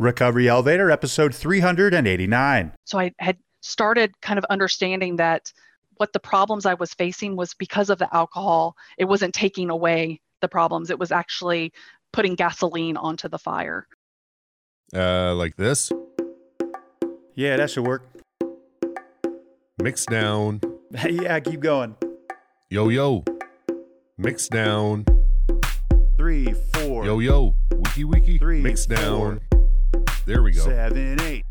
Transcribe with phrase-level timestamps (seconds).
[0.00, 2.72] Recovery Elevator, episode 389.
[2.86, 5.52] So I had started kind of understanding that
[5.98, 8.76] what the problems I was facing was because of the alcohol.
[8.96, 11.70] It wasn't taking away the problems, it was actually
[12.14, 13.86] putting gasoline onto the fire.
[14.94, 15.92] Uh, like this.
[17.34, 18.08] Yeah, that should work.
[19.82, 20.62] Mix down.
[21.10, 21.94] yeah, keep going.
[22.70, 23.22] Yo, yo.
[24.16, 25.04] Mix down.
[26.16, 27.04] Three, four.
[27.04, 27.54] Yo, yo.
[27.72, 28.38] Wiki, wiki.
[28.38, 29.40] Three, Mix four.
[30.30, 30.36] Down.
[30.36, 30.64] There we go.
[30.64, 31.44] Seven, eight.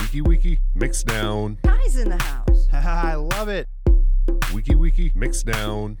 [0.00, 0.58] Wiki, wiki.
[0.74, 1.58] Mix down.
[1.62, 2.68] Guys in the house.
[2.72, 3.66] I love it.
[4.54, 5.10] Wiki, wiki.
[5.14, 5.98] Mix down.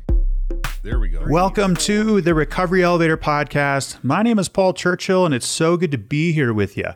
[0.82, 1.24] There we go.
[1.28, 4.02] Welcome to the Recovery Elevator Podcast.
[4.04, 6.90] My name is Paul Churchill, and it's so good to be here with you.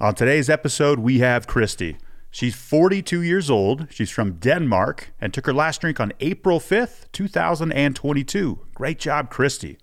[0.00, 1.96] On today's episode, we have Christy.
[2.32, 3.86] She's 42 years old.
[3.90, 8.66] She's from Denmark and took her last drink on April 5th, 2022.
[8.74, 9.78] Great job, Christy.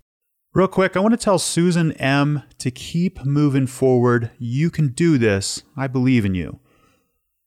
[0.53, 2.41] Real quick, I want to tell Susan M.
[2.57, 4.31] to keep moving forward.
[4.39, 5.61] You can do this.
[5.75, 6.59] I believe in you.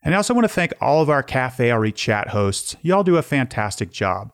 [0.03, 2.77] And I also want to thank all of our Cafe RE chat hosts.
[2.83, 4.33] Y'all do a fantastic job.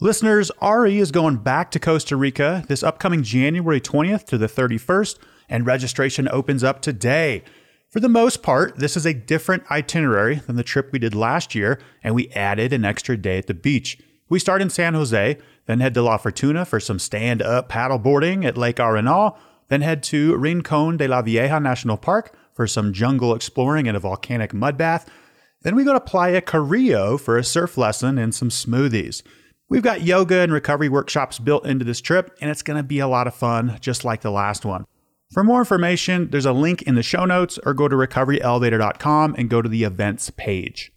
[0.00, 5.18] Listeners, RE is going back to Costa Rica this upcoming January 20th to the 31st,
[5.48, 7.42] and registration opens up today.
[7.88, 11.54] For the most part, this is a different itinerary than the trip we did last
[11.54, 13.98] year, and we added an extra day at the beach.
[14.28, 17.98] We start in San Jose, then head to La Fortuna for some stand up paddle
[17.98, 19.36] boarding at Lake Arenal,
[19.68, 24.00] then head to Rincon de la Vieja National Park for some jungle exploring and a
[24.00, 25.10] volcanic mud bath.
[25.62, 29.22] Then we go to Playa Carrillo for a surf lesson and some smoothies.
[29.68, 33.00] We've got yoga and recovery workshops built into this trip, and it's going to be
[33.00, 34.84] a lot of fun, just like the last one.
[35.32, 39.50] For more information, there's a link in the show notes or go to recoveryelevator.com and
[39.50, 40.92] go to the events page.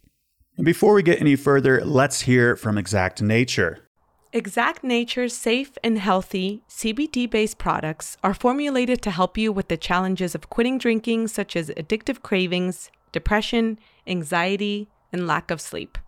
[0.56, 3.89] And before we get any further, let's hear from Exact Nature.
[4.32, 9.76] Exact Nature's safe and healthy CBD based products are formulated to help you with the
[9.76, 15.98] challenges of quitting drinking, such as addictive cravings, depression, anxiety, and lack of sleep.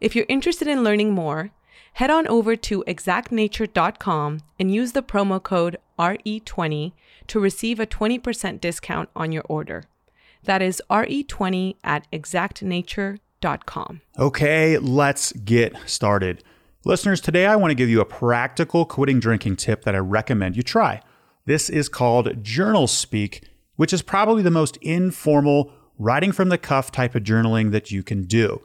[0.00, 1.52] If you're interested in learning more,
[1.92, 6.94] head on over to exactnature.com and use the promo code RE20
[7.28, 9.84] to receive a 20% discount on your order.
[10.42, 14.00] That is RE20 at exactnature.com.
[14.18, 16.42] Okay, let's get started.
[16.86, 20.56] Listeners, today I want to give you a practical quitting drinking tip that I recommend
[20.56, 21.02] you try.
[21.44, 23.42] This is called journal speak,
[23.74, 28.04] which is probably the most informal, writing from the cuff type of journaling that you
[28.04, 28.62] can do.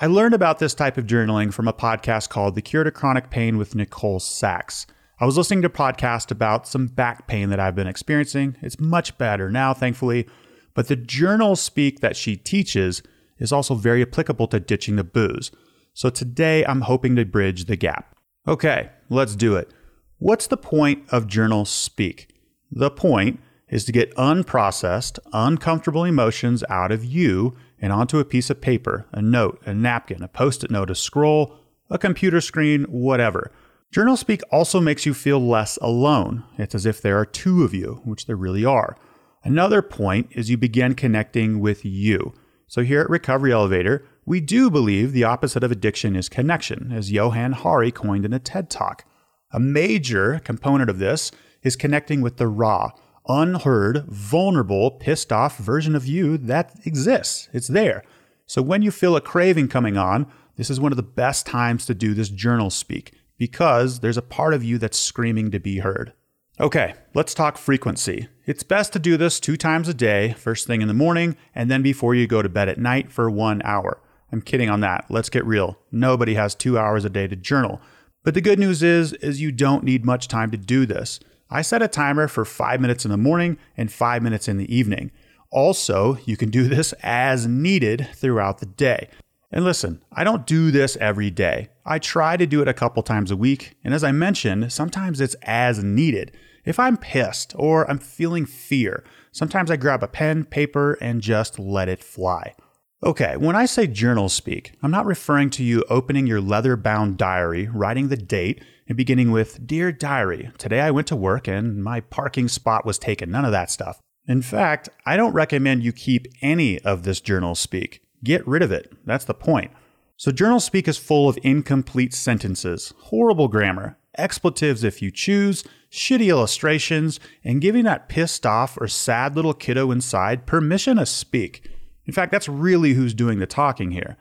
[0.00, 3.30] I learned about this type of journaling from a podcast called The Cure to Chronic
[3.30, 4.84] Pain with Nicole Sachs.
[5.20, 8.56] I was listening to a podcast about some back pain that I've been experiencing.
[8.60, 10.26] It's much better now, thankfully,
[10.74, 13.04] but the journal speak that she teaches
[13.38, 15.52] is also very applicable to ditching the booze.
[15.94, 18.16] So today I'm hoping to bridge the gap.
[18.48, 19.70] Okay, let's do it.
[20.18, 22.34] What's the point of journal speak?
[22.70, 28.48] The point is to get unprocessed, uncomfortable emotions out of you and onto a piece
[28.48, 31.58] of paper, a note, a napkin, a post it note, a scroll,
[31.90, 33.52] a computer screen, whatever.
[33.90, 36.44] Journal speak also makes you feel less alone.
[36.56, 38.96] It's as if there are two of you, which there really are.
[39.44, 42.32] Another point is you begin connecting with you.
[42.66, 47.10] So here at Recovery Elevator, we do believe the opposite of addiction is connection, as
[47.10, 49.04] Johann Hari coined in a TED Talk.
[49.50, 52.90] A major component of this is connecting with the raw,
[53.28, 57.48] unheard, vulnerable, pissed off version of you that exists.
[57.52, 58.04] It's there.
[58.46, 61.84] So when you feel a craving coming on, this is one of the best times
[61.86, 65.78] to do this journal speak because there's a part of you that's screaming to be
[65.78, 66.12] heard.
[66.60, 68.28] Okay, let's talk frequency.
[68.46, 71.68] It's best to do this two times a day, first thing in the morning, and
[71.70, 74.00] then before you go to bed at night for one hour.
[74.32, 75.04] I'm kidding on that.
[75.10, 75.78] Let's get real.
[75.92, 77.80] Nobody has two hours a day to journal.
[78.24, 81.20] But the good news is, is you don't need much time to do this.
[81.50, 84.74] I set a timer for five minutes in the morning and five minutes in the
[84.74, 85.10] evening.
[85.50, 89.08] Also, you can do this as needed throughout the day.
[89.50, 91.68] And listen, I don't do this every day.
[91.84, 95.20] I try to do it a couple times a week, and as I mentioned, sometimes
[95.20, 96.34] it's as needed.
[96.64, 101.58] If I'm pissed or I'm feeling fear, sometimes I grab a pen, paper, and just
[101.58, 102.54] let it fly.
[103.04, 107.16] Okay, when I say journal speak, I'm not referring to you opening your leather bound
[107.16, 111.82] diary, writing the date, and beginning with Dear Diary, today I went to work and
[111.82, 113.28] my parking spot was taken.
[113.28, 113.98] None of that stuff.
[114.28, 118.02] In fact, I don't recommend you keep any of this journal speak.
[118.22, 118.92] Get rid of it.
[119.04, 119.72] That's the point.
[120.16, 126.28] So, journal speak is full of incomplete sentences, horrible grammar, expletives if you choose, shitty
[126.28, 131.68] illustrations, and giving that pissed off or sad little kiddo inside permission to speak.
[132.06, 134.16] In fact, that's really who's doing the talking here.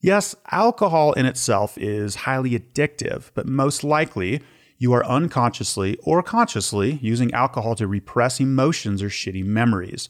[0.00, 4.42] Yes, alcohol in itself is highly addictive, but most likely
[4.78, 10.08] you are unconsciously or consciously using alcohol to repress emotions or shitty memories.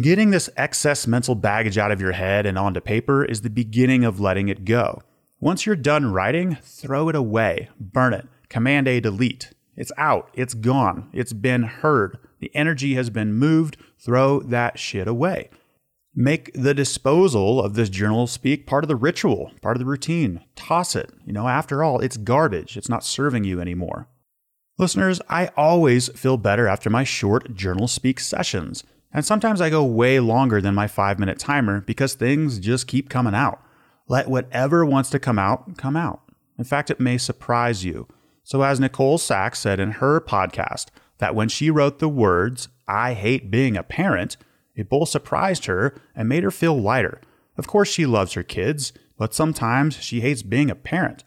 [0.00, 4.04] Getting this excess mental baggage out of your head and onto paper is the beginning
[4.04, 5.02] of letting it go.
[5.40, 9.52] Once you're done writing, throw it away, burn it, Command A delete.
[9.76, 15.08] It's out, it's gone, it's been heard, the energy has been moved, throw that shit
[15.08, 15.50] away.
[16.18, 20.40] Make the disposal of this journal speak part of the ritual, part of the routine.
[20.54, 21.10] Toss it.
[21.26, 22.78] You know, after all, it's garbage.
[22.78, 24.08] It's not serving you anymore.
[24.78, 28.82] Listeners, I always feel better after my short journal speak sessions.
[29.12, 33.10] And sometimes I go way longer than my five minute timer because things just keep
[33.10, 33.62] coming out.
[34.08, 36.22] Let whatever wants to come out, come out.
[36.56, 38.08] In fact, it may surprise you.
[38.42, 40.86] So, as Nicole Sachs said in her podcast,
[41.18, 44.38] that when she wrote the words, I hate being a parent,
[44.76, 47.20] it both surprised her and made her feel lighter.
[47.58, 51.24] Of course, she loves her kids, but sometimes she hates being a parent.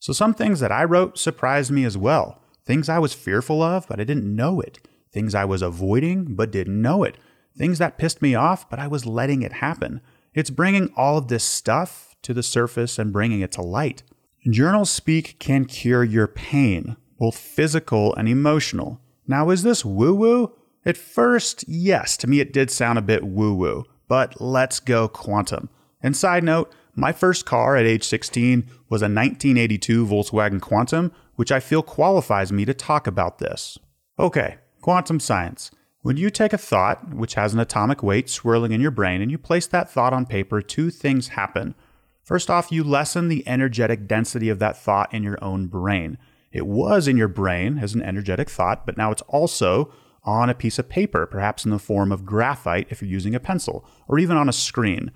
[0.00, 2.42] So, some things that I wrote surprised me as well.
[2.66, 4.78] Things I was fearful of, but I didn't know it.
[5.12, 7.16] Things I was avoiding, but didn't know it.
[7.56, 10.00] Things that pissed me off, but I was letting it happen.
[10.34, 14.02] It's bringing all of this stuff to the surface and bringing it to light.
[14.50, 19.00] Journal speak can cure your pain, both physical and emotional.
[19.26, 20.54] Now, is this woo woo?
[20.88, 25.06] At first, yes, to me it did sound a bit woo woo, but let's go
[25.06, 25.68] quantum.
[26.02, 31.52] And side note, my first car at age 16 was a 1982 Volkswagen Quantum, which
[31.52, 33.76] I feel qualifies me to talk about this.
[34.18, 35.70] Okay, quantum science.
[36.00, 39.30] When you take a thought, which has an atomic weight swirling in your brain, and
[39.30, 41.74] you place that thought on paper, two things happen.
[42.22, 46.16] First off, you lessen the energetic density of that thought in your own brain.
[46.50, 49.92] It was in your brain as an energetic thought, but now it's also
[50.28, 53.40] on a piece of paper, perhaps in the form of graphite if you're using a
[53.40, 55.10] pencil, or even on a screen.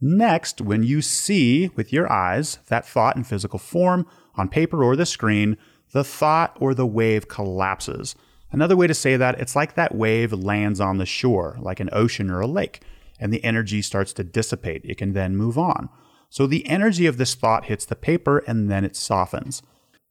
[0.00, 4.96] Next, when you see with your eyes that thought in physical form on paper or
[4.96, 5.56] the screen,
[5.92, 8.16] the thought or the wave collapses.
[8.50, 11.88] Another way to say that, it's like that wave lands on the shore, like an
[11.92, 12.82] ocean or a lake,
[13.20, 14.82] and the energy starts to dissipate.
[14.84, 15.88] It can then move on.
[16.28, 19.62] So the energy of this thought hits the paper and then it softens.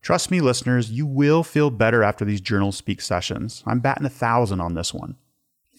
[0.06, 3.64] Trust me, listeners, you will feel better after these journal speak sessions.
[3.66, 5.16] I'm batting a thousand on this one.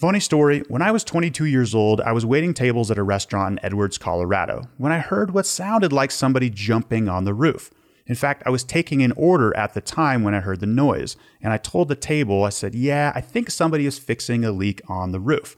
[0.00, 3.52] Funny story, when I was 22 years old, I was waiting tables at a restaurant
[3.52, 7.70] in Edwards, Colorado, when I heard what sounded like somebody jumping on the roof.
[8.05, 11.17] In fact, I was taking an order at the time when I heard the noise,
[11.40, 14.82] and I told the table, I said, Yeah, I think somebody is fixing a leak
[14.88, 15.56] on the roof.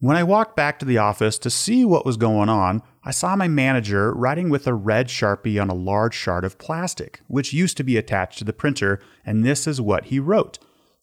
[0.00, 3.36] When I walked back to the office to see what was going on, I saw
[3.36, 7.78] my manager writing with a red sharpie on a large shard of plastic, which used
[7.78, 10.58] to be attached to the printer, and this is what he wrote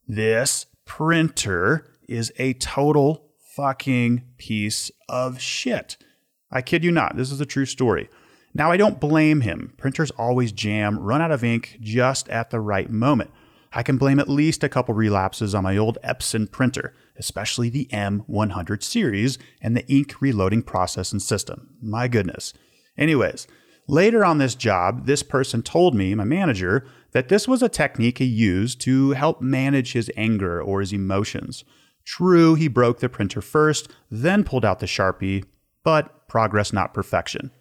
[0.08, 5.98] This printer is a total fucking piece of shit.
[6.52, 8.08] I kid you not, this is a true story.
[8.54, 9.74] Now, I don't blame him.
[9.76, 13.32] Printers always jam, run out of ink just at the right moment.
[13.74, 17.88] I can blame at least a couple relapses on my old Epson printer, especially the
[17.92, 21.76] M100 series and the ink reloading process and system.
[21.82, 22.54] My goodness.
[22.98, 23.48] Anyways,
[23.88, 28.18] later on this job, this person told me, my manager, that this was a technique
[28.18, 31.64] he used to help manage his anger or his emotions.
[32.06, 35.46] True, he broke the printer first, then pulled out the Sharpie,
[35.84, 37.52] but progress, not perfection.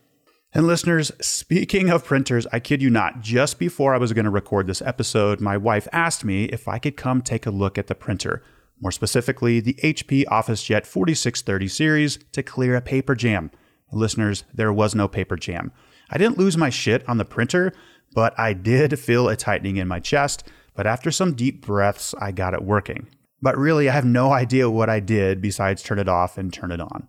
[0.53, 4.31] And listeners, speaking of printers, I kid you not, just before I was going to
[4.31, 7.89] record this episode, my wife asked me if I could come take a look at
[7.89, 8.41] the printer,
[8.81, 13.51] more specifically, the HP OfficeJet 4630 series to clear a paper jam.
[13.93, 15.73] Listeners, there was no paper jam.
[16.11, 17.73] I didn't lose my shit on the printer,
[18.13, 20.45] but I did feel a tightening in my chest.
[20.75, 23.09] But after some deep breaths, I got it working.
[23.41, 26.73] But really, I have no idea what I did besides turn it off and turn
[26.73, 27.09] it on.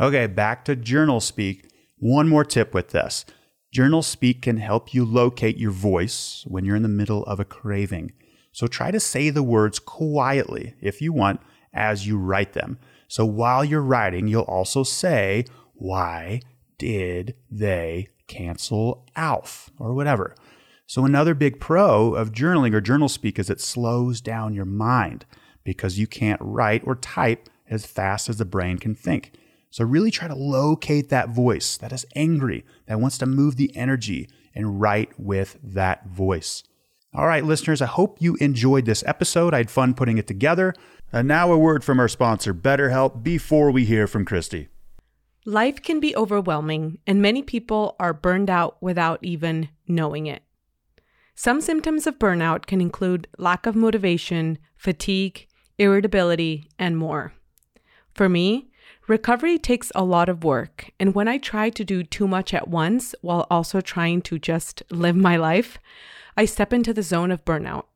[0.00, 1.70] Okay, back to journal speak.
[1.96, 3.24] One more tip with this
[3.70, 7.44] Journal Speak can help you locate your voice when you're in the middle of a
[7.44, 8.12] craving.
[8.58, 11.40] So try to say the words quietly, if you want,
[11.72, 12.80] as you write them.
[13.06, 16.40] So while you're writing, you'll also say, Why
[16.76, 19.70] did they cancel ALF?
[19.78, 20.34] or whatever.
[20.86, 25.24] So, another big pro of journaling or journal speak is it slows down your mind
[25.62, 29.34] because you can't write or type as fast as the brain can think.
[29.70, 33.70] So really try to locate that voice that is angry, that wants to move the
[33.76, 36.64] energy, and write with that voice.
[37.14, 39.54] All right, listeners, I hope you enjoyed this episode.
[39.54, 40.74] I had fun putting it together.
[41.10, 44.68] And now a word from our sponsor, BetterHelp, before we hear from Christy.
[45.46, 50.42] Life can be overwhelming, and many people are burned out without even knowing it.
[51.34, 55.46] Some symptoms of burnout can include lack of motivation, fatigue,
[55.78, 57.32] irritability, and more.
[58.12, 58.68] For me,
[59.06, 62.68] Recovery takes a lot of work, and when I try to do too much at
[62.68, 65.78] once while also trying to just live my life,
[66.38, 67.86] I step into the zone of burnout.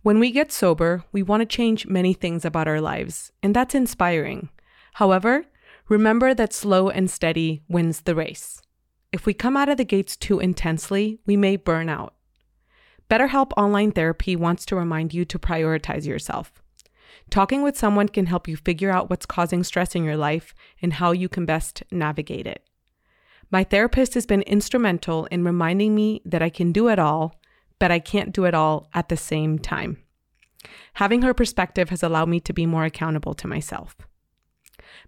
[0.00, 3.74] When we get sober, we want to change many things about our lives, and that's
[3.74, 4.48] inspiring.
[4.94, 5.44] However,
[5.90, 8.62] remember that slow and steady wins the race.
[9.12, 12.14] If we come out of the gates too intensely, we may burn out.
[13.10, 16.62] BetterHelp Online Therapy wants to remind you to prioritize yourself.
[17.28, 20.94] Talking with someone can help you figure out what's causing stress in your life and
[20.94, 22.66] how you can best navigate it.
[23.50, 27.34] My therapist has been instrumental in reminding me that I can do it all
[27.78, 29.98] but I can't do it all at the same time.
[30.94, 33.96] Having her perspective has allowed me to be more accountable to myself.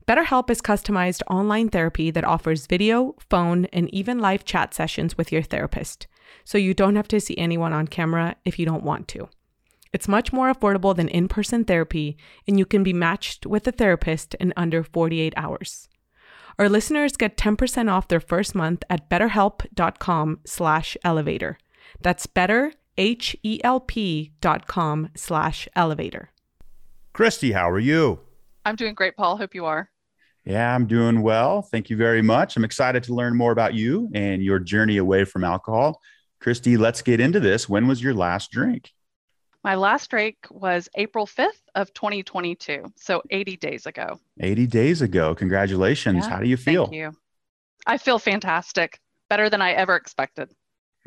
[0.06, 5.32] BetterHelp is customized online therapy that offers video, phone, and even live chat sessions with
[5.32, 6.06] your therapist,
[6.44, 9.28] so you don't have to see anyone on camera if you don't want to.
[9.92, 13.72] It's much more affordable than in person therapy, and you can be matched with a
[13.72, 15.88] therapist in under 48 hours.
[16.58, 21.58] Our listeners get 10% off their first month at betterhelp.com slash elevator.
[22.02, 26.30] That's better, H-E-L-P dot com slash elevator.
[27.12, 28.20] Christy, how are you?
[28.64, 29.36] I'm doing great, Paul.
[29.36, 29.90] Hope you are.
[30.44, 31.62] Yeah, I'm doing well.
[31.62, 32.56] Thank you very much.
[32.56, 36.00] I'm excited to learn more about you and your journey away from alcohol.
[36.40, 37.68] Christy, let's get into this.
[37.68, 38.92] When was your last drink?
[39.64, 44.20] My last drink was April 5th of 2022, so 80 days ago.
[44.38, 45.34] 80 days ago.
[45.34, 46.24] Congratulations.
[46.24, 46.84] Yeah, How do you feel?
[46.86, 47.12] Thank you.
[47.84, 49.00] I feel fantastic.
[49.28, 50.52] Better than I ever expected.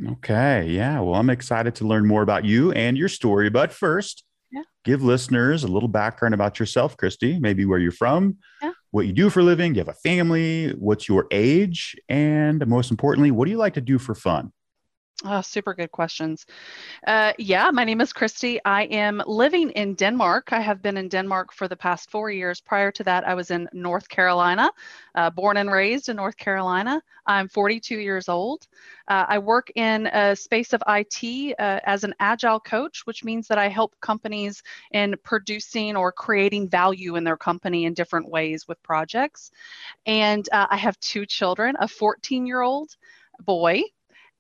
[0.08, 0.68] Okay.
[0.70, 1.00] Yeah.
[1.00, 3.50] Well, I'm excited to learn more about you and your story.
[3.50, 4.64] But first, Yeah.
[4.84, 8.72] give listeners a little background about yourself, Christy, maybe where you're from, Yeah.
[8.92, 12.66] what you do for a living, do you have a family, what's your age, and
[12.68, 14.52] most importantly, what do you like to do for fun?
[15.26, 16.46] Oh, super good questions.
[17.06, 18.58] Uh, yeah, my name is Christy.
[18.64, 20.54] I am living in Denmark.
[20.54, 22.62] I have been in Denmark for the past four years.
[22.62, 24.72] Prior to that, I was in North Carolina,
[25.16, 27.02] uh, born and raised in North Carolina.
[27.26, 28.66] I'm 42 years old.
[29.10, 33.50] Uh, I work in a space of IT uh, as an agile coach, which means
[33.50, 38.70] that I help companies in producing or creating value in their company in different ways
[38.70, 39.52] with projects.
[40.06, 42.96] And uh, I have two children a 14 year old
[43.42, 43.84] boy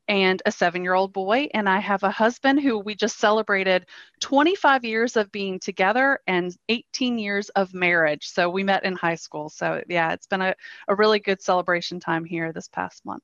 [0.09, 1.47] and a seven year old boy.
[1.53, 3.85] And I have a husband who we just celebrated
[4.19, 8.27] 25 years of being together and 18 years of marriage.
[8.27, 9.49] So we met in high school.
[9.49, 10.55] So, yeah, it's been a,
[10.87, 13.23] a really good celebration time here this past month.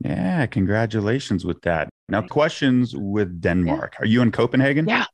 [0.00, 0.44] Yeah.
[0.46, 1.88] Congratulations with that.
[2.10, 3.96] Now, questions with Denmark.
[3.98, 4.86] Are you in Copenhagen?
[4.86, 5.06] Yeah.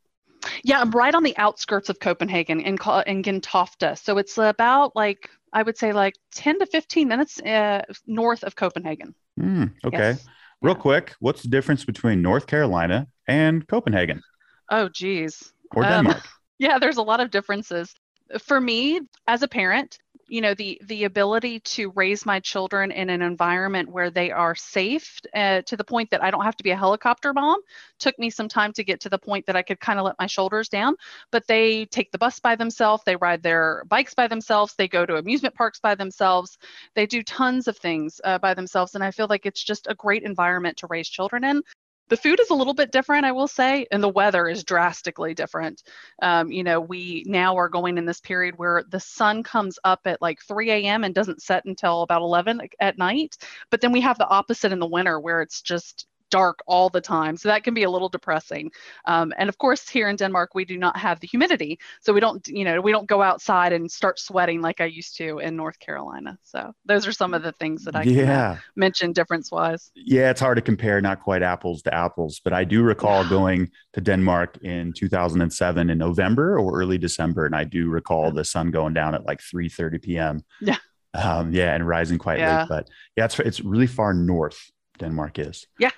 [0.65, 2.75] Yeah, I'm right on the outskirts of Copenhagen in,
[3.07, 3.97] in Gentofte.
[3.97, 8.57] So it's about like, I would say like 10 to 15 minutes uh, north of
[8.57, 9.15] Copenhagen.
[9.39, 9.99] Hmm, okay.
[9.99, 10.27] Yes.
[10.63, 14.23] Real quick, what's the difference between North Carolina and Copenhagen
[14.71, 15.53] Oh, geez.
[15.75, 16.23] or Um, Denmark?
[16.59, 17.95] yeah there's a lot of differences
[18.39, 19.99] for me as a parent
[20.33, 24.55] you know the the ability to raise my children in an environment where they are
[24.55, 27.61] safe uh, to the point that i don't have to be a helicopter mom
[27.99, 30.17] took me some time to get to the point that i could kind of let
[30.19, 30.97] my shoulders down.
[31.31, 35.05] But they take the bus by themselves they ride their bikes by themselves they go
[35.05, 36.57] to amusement parks by themselves
[36.95, 38.95] they do tons of things uh, by themselves.
[38.95, 41.63] And i feel like it's just a great environment to raise children in
[42.09, 45.35] the food is a little bit different, I will say, and the weather is drastically
[45.35, 45.83] different.
[46.21, 50.01] Um, you know, we now are going in this period where the sun comes up
[50.05, 51.05] at like 3 a.m.
[51.05, 53.37] and doesn't set until about 11 at night.
[53.71, 57.01] But then we have the opposite in the winter where it's just dark all the
[57.01, 57.37] time.
[57.37, 58.71] So that can be a little depressing.
[59.13, 61.79] Um, and of course, here in Denmark, we do not have the humidity.
[62.01, 65.17] So we don't, you know, we don't go outside and start sweating like I used
[65.19, 66.39] to in North Carolina.
[66.43, 68.57] So those are some of the things that I can uh, yeah.
[68.77, 69.91] mention difference wise.
[69.95, 73.31] Yeah, it's hard to compare, not quite apples to apples, but I do recall Yeah.
[73.31, 78.45] going to Denmark in 2007 in November or early December, and I do recall the
[78.45, 80.41] sun going down at like 3:30 p.m.
[80.61, 80.79] Yeah.
[81.15, 82.59] um, yeah, and rising quite Yeah.
[82.61, 82.69] late.
[82.69, 82.85] But
[83.17, 84.59] yeah, it's it's really far north.
[84.99, 85.91] Denmark is Yeah,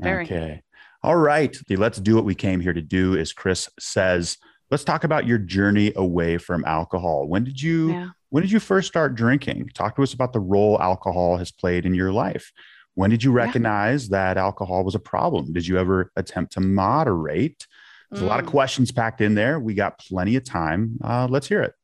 [0.00, 0.24] very.
[0.24, 0.62] okay.
[1.02, 3.16] All right, let's do what we came here to do.
[3.16, 4.36] As Chris says,
[4.70, 7.28] let's talk about your journey away from alcohol.
[7.28, 8.08] When did you Yeah.
[8.30, 9.70] when did you first start drinking?
[9.74, 12.52] Talk to us about the role alcohol has played in your life.
[12.94, 13.44] When did you Yeah.
[13.44, 15.52] recognize that alcohol was a problem?
[15.52, 17.66] Did you ever attempt to moderate?
[18.10, 18.50] There's a lot of Mm.
[18.50, 19.60] questions packed in there.
[19.60, 20.98] We got plenty of time.
[21.02, 21.74] Uh, let's hear it.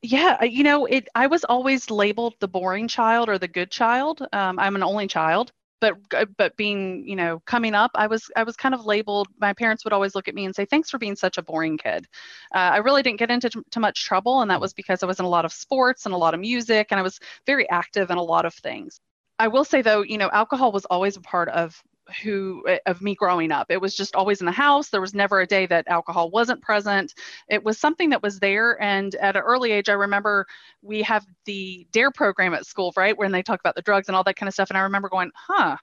[0.00, 1.08] Yeah, uh, you know, it.
[1.14, 4.26] I was always labeled the boring child or the good child.
[4.32, 5.52] Um, I'm an only child,
[5.82, 9.26] but uh, but being, you know, coming up, I was I was kind of labeled.
[9.40, 11.76] My parents would always look at me and say, "Thanks for being such a boring
[11.76, 12.06] kid."
[12.54, 15.06] Uh, I really didn't get into t- too much trouble, and that was because I
[15.06, 17.68] was in a lot of sports and a lot of music, and I was very
[17.68, 19.00] active in a lot of things.
[19.40, 21.82] I will say though, you know, alcohol was always a part of
[22.22, 23.70] who uh, of me growing up.
[23.70, 24.88] It was just always in the house.
[24.88, 27.14] There was never a day that alcohol wasn't present.
[27.48, 28.80] It was something that was there.
[28.82, 30.46] And at an early age, I remember
[30.82, 34.16] we have the DARE program at school, right, when they talk about the drugs and
[34.16, 34.70] all that kind of stuff.
[34.70, 35.76] And I remember going, huh,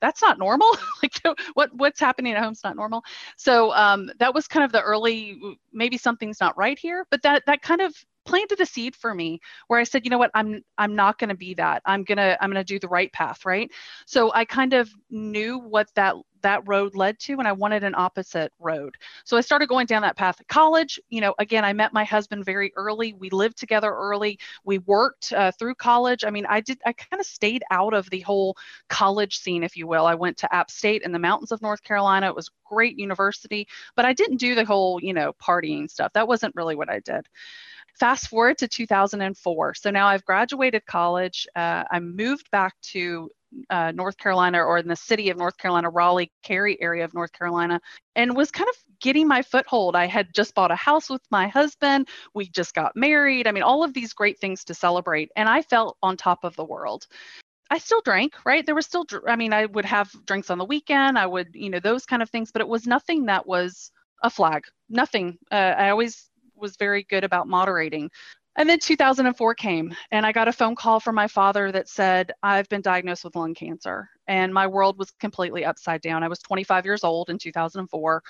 [0.00, 0.76] that's not normal.
[1.02, 1.20] like
[1.54, 3.02] what what's happening at home's not normal.
[3.36, 5.40] So um, that was kind of the early
[5.72, 9.40] maybe something's not right here, but that that kind of planted a seed for me
[9.68, 11.82] where I said, you know what, I'm I'm not going to be that.
[11.84, 13.70] I'm going to I'm going to do the right path, right?
[14.06, 17.94] So I kind of knew what that that road led to and I wanted an
[17.94, 18.96] opposite road.
[19.24, 20.98] So I started going down that path at college.
[21.08, 23.12] You know, again, I met my husband very early.
[23.12, 24.38] We lived together early.
[24.64, 26.24] We worked uh, through college.
[26.24, 28.56] I mean, I did I kind of stayed out of the whole
[28.88, 30.06] college scene if you will.
[30.06, 32.28] I went to App State in the mountains of North Carolina.
[32.28, 36.12] It was great university, but I didn't do the whole, you know, partying stuff.
[36.14, 37.26] That wasn't really what I did
[37.98, 39.74] fast forward to 2004.
[39.74, 41.46] So now I've graduated college.
[41.54, 43.30] Uh, I moved back to
[43.68, 47.32] uh, North Carolina or in the city of North Carolina, Raleigh, Cary area of North
[47.32, 47.80] Carolina,
[48.14, 49.96] and was kind of getting my foothold.
[49.96, 52.08] I had just bought a house with my husband.
[52.34, 53.46] We just got married.
[53.46, 55.30] I mean, all of these great things to celebrate.
[55.36, 57.06] And I felt on top of the world.
[57.70, 58.66] I still drank, right?
[58.66, 61.16] There was still, I mean, I would have drinks on the weekend.
[61.16, 63.92] I would, you know, those kind of things, but it was nothing that was
[64.22, 64.64] a flag.
[64.88, 65.38] Nothing.
[65.52, 66.29] Uh, I always
[66.60, 68.10] was very good about moderating.
[68.56, 72.32] And then 2004 came, and I got a phone call from my father that said,
[72.42, 74.10] I've been diagnosed with lung cancer.
[74.26, 76.24] And my world was completely upside down.
[76.24, 78.22] I was 25 years old in 2004,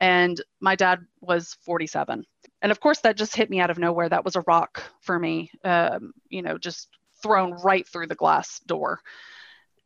[0.00, 2.24] and my dad was 47.
[2.60, 4.08] And of course, that just hit me out of nowhere.
[4.08, 6.88] That was a rock for me, um, you know, just
[7.22, 9.00] thrown right through the glass door.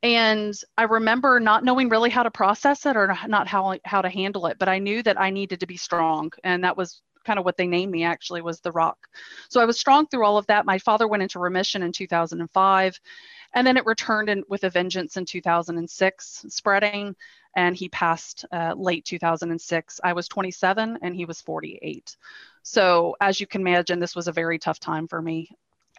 [0.03, 4.11] And I remember not knowing really how to process it or not how, how to
[4.11, 6.33] handle it, but I knew that I needed to be strong.
[6.45, 9.09] And that was kind of what they named me actually was the rock.
[9.49, 10.64] So I was strong through all of that.
[10.64, 13.00] My father went into remission in 2005
[13.56, 17.16] and then it returned in, with a vengeance in 2006 spreading
[17.56, 22.16] and he passed uh, late 2006 i was 27 and he was 48
[22.62, 25.50] so as you can imagine this was a very tough time for me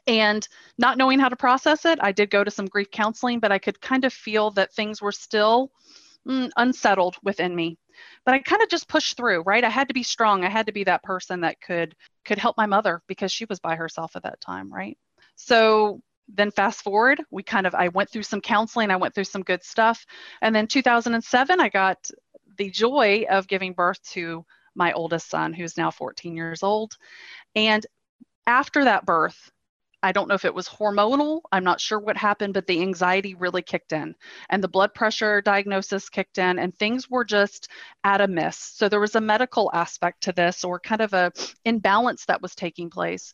[0.06, 3.52] and not knowing how to process it i did go to some grief counseling but
[3.52, 5.72] i could kind of feel that things were still
[6.28, 7.78] mm, unsettled within me
[8.26, 9.64] but I kind of just pushed through, right?
[9.64, 10.44] I had to be strong.
[10.44, 13.60] I had to be that person that could could help my mother because she was
[13.60, 14.98] by herself at that time, right?
[15.36, 19.24] So then fast forward, we kind of I went through some counseling, I went through
[19.24, 20.06] some good stuff.
[20.42, 22.10] And then 2007 I got
[22.58, 26.98] the joy of giving birth to my oldest son who's now 14 years old.
[27.56, 27.86] And
[28.46, 29.52] after that birth,
[30.08, 31.42] I don't know if it was hormonal.
[31.52, 34.16] I'm not sure what happened, but the anxiety really kicked in
[34.50, 37.68] and the blood pressure diagnosis kicked in and things were just
[38.06, 38.56] at a miss.
[38.56, 41.34] So there was a medical aspect to this or kind of a
[41.66, 43.34] imbalance that was taking place.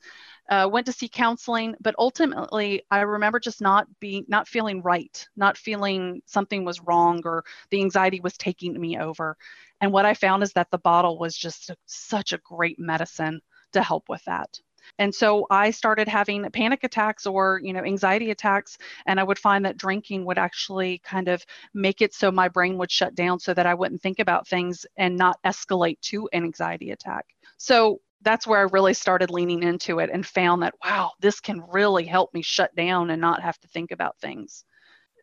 [0.49, 5.27] Uh, went to see counseling, but ultimately I remember just not being, not feeling right,
[5.35, 9.37] not feeling something was wrong or the anxiety was taking me over.
[9.79, 13.41] And what I found is that the bottle was just such a great medicine
[13.73, 14.59] to help with that.
[14.99, 18.77] And so I started having panic attacks or, you know, anxiety attacks.
[19.05, 22.77] And I would find that drinking would actually kind of make it so my brain
[22.77, 26.43] would shut down so that I wouldn't think about things and not escalate to an
[26.43, 27.25] anxiety attack.
[27.57, 31.61] So that's where I really started leaning into it and found that, wow, this can
[31.71, 34.63] really help me shut down and not have to think about things.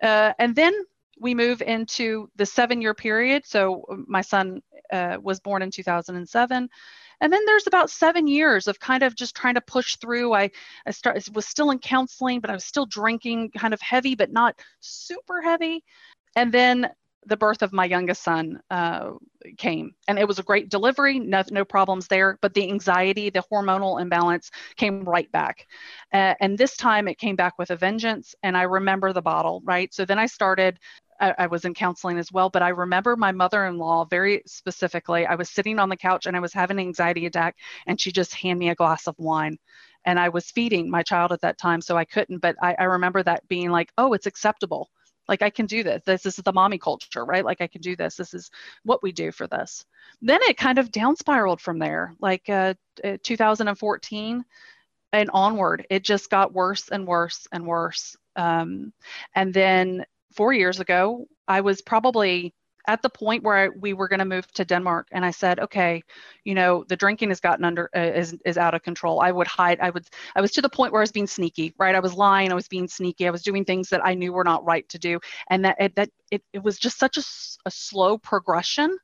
[0.03, 0.75] Uh, and then
[1.19, 3.45] we move into the seven year period.
[3.47, 6.69] So my son uh, was born in 2007
[7.21, 10.33] and then there's about seven years of kind of just trying to push through.
[10.35, 10.51] I,
[10.87, 14.33] I start, was still in counseling, but I was still drinking kind of heavy, but
[14.33, 15.85] not super heavy.
[16.37, 16.91] And then
[17.27, 19.11] the birth of my youngest son uh,
[19.59, 23.45] came and it was a great delivery no, no problems there but the anxiety the
[23.53, 25.67] hormonal imbalance came right back
[26.15, 29.61] uh, and this time it came back with a vengeance and i remember the bottle
[29.65, 30.79] right so then i started
[31.21, 34.43] I, I was in counseling as well, but I remember my mother in law very
[34.47, 35.27] specifically.
[35.27, 37.57] I was sitting on the couch and I was having an anxiety attack,
[37.87, 39.59] and she just handed me a glass of wine.
[40.07, 42.39] And I was feeding my child at that time, so I couldn't.
[42.39, 44.91] But I, I remember that being like, oh, it's acceptable.
[45.29, 46.03] Like I can do this.
[46.05, 47.45] This, is the mommy culture, right?
[47.45, 48.17] Like I can do this.
[48.17, 48.51] This is
[48.83, 49.85] what we do for this.
[50.23, 52.15] Then it kind of down spiraled from there.
[52.21, 54.45] Like uh, uh 2014
[55.13, 58.17] and onward, it just got worse and worse and worse.
[58.37, 58.93] Um,
[59.35, 62.55] and then four years ago, I was probably
[62.87, 65.61] at the point where I, we were going to move to Denmark, and I said,
[65.61, 66.03] okay,
[66.45, 69.21] you know, the drinking has gotten under uh, is is out of control.
[69.21, 69.79] I would hide.
[69.81, 70.07] I would.
[70.35, 71.95] I was to the point where I was being sneaky, right?
[71.95, 72.51] I was lying.
[72.51, 73.27] I was being sneaky.
[73.27, 75.95] I was doing things that I knew were not right to do, and that it,
[75.97, 77.23] that it, it was just such a,
[77.67, 78.97] a slow progression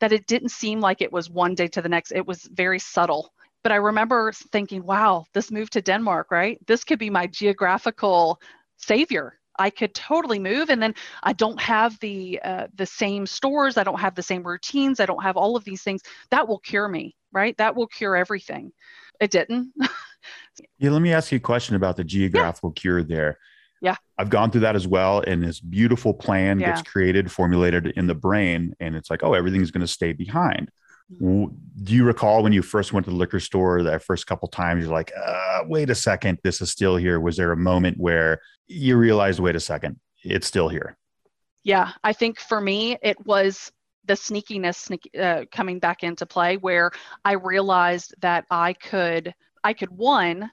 [0.00, 2.12] that it didn't seem like it was one day to the next.
[2.12, 3.32] It was very subtle.
[3.62, 6.58] But I remember thinking, wow, this move to Denmark, right?
[6.66, 8.40] This could be my geographical
[8.76, 13.76] savior I could totally move, and then I don't have the uh, the same stores.
[13.76, 15.00] I don't have the same routines.
[15.00, 16.02] I don't have all of these things.
[16.30, 17.56] That will cure me, right?
[17.58, 18.72] That will cure everything.
[19.20, 19.72] It didn't.
[20.78, 22.80] yeah, let me ask you a question about the geographical yeah.
[22.80, 23.38] cure there.
[23.80, 23.96] Yeah.
[24.18, 25.22] I've gone through that as well.
[25.26, 26.74] And this beautiful plan Yeah.
[26.74, 30.70] gets created, formulated in the brain, and it's like, oh, everything's going to stay behind.
[31.12, 31.54] Mm-hmm.
[31.84, 34.82] Do you recall when you first went to the liquor store that first couple times
[34.82, 37.20] you're like, uh, wait a second, this is still here?
[37.20, 40.96] Was there a moment where you realized, wait a second, it's still here?
[41.62, 43.72] Yeah, I think for me, it was
[44.04, 46.92] the sneakiness sneak, uh, coming back into play where
[47.24, 50.50] I realized that I could, I could one,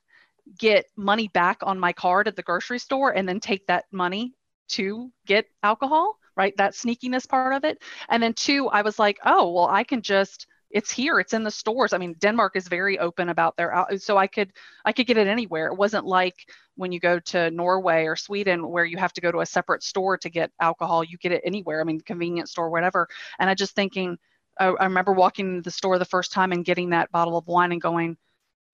[0.57, 4.33] get money back on my card at the grocery store and then take that money
[4.69, 6.55] to get alcohol, right?
[6.57, 7.81] That sneakiness part of it.
[8.09, 11.43] And then two, I was like, oh, well, I can just, it's here, it's in
[11.43, 11.93] the stores.
[11.93, 14.51] I mean, Denmark is very open about their, so I could,
[14.83, 15.67] I could get it anywhere.
[15.67, 16.35] It wasn't like
[16.75, 19.83] when you go to Norway or Sweden where you have to go to a separate
[19.83, 21.03] store to get alcohol.
[21.03, 21.79] You get it anywhere.
[21.79, 23.07] I mean, convenience store, whatever.
[23.39, 24.17] And I just thinking,
[24.59, 27.47] I, I remember walking into the store the first time and getting that bottle of
[27.47, 28.17] wine and going,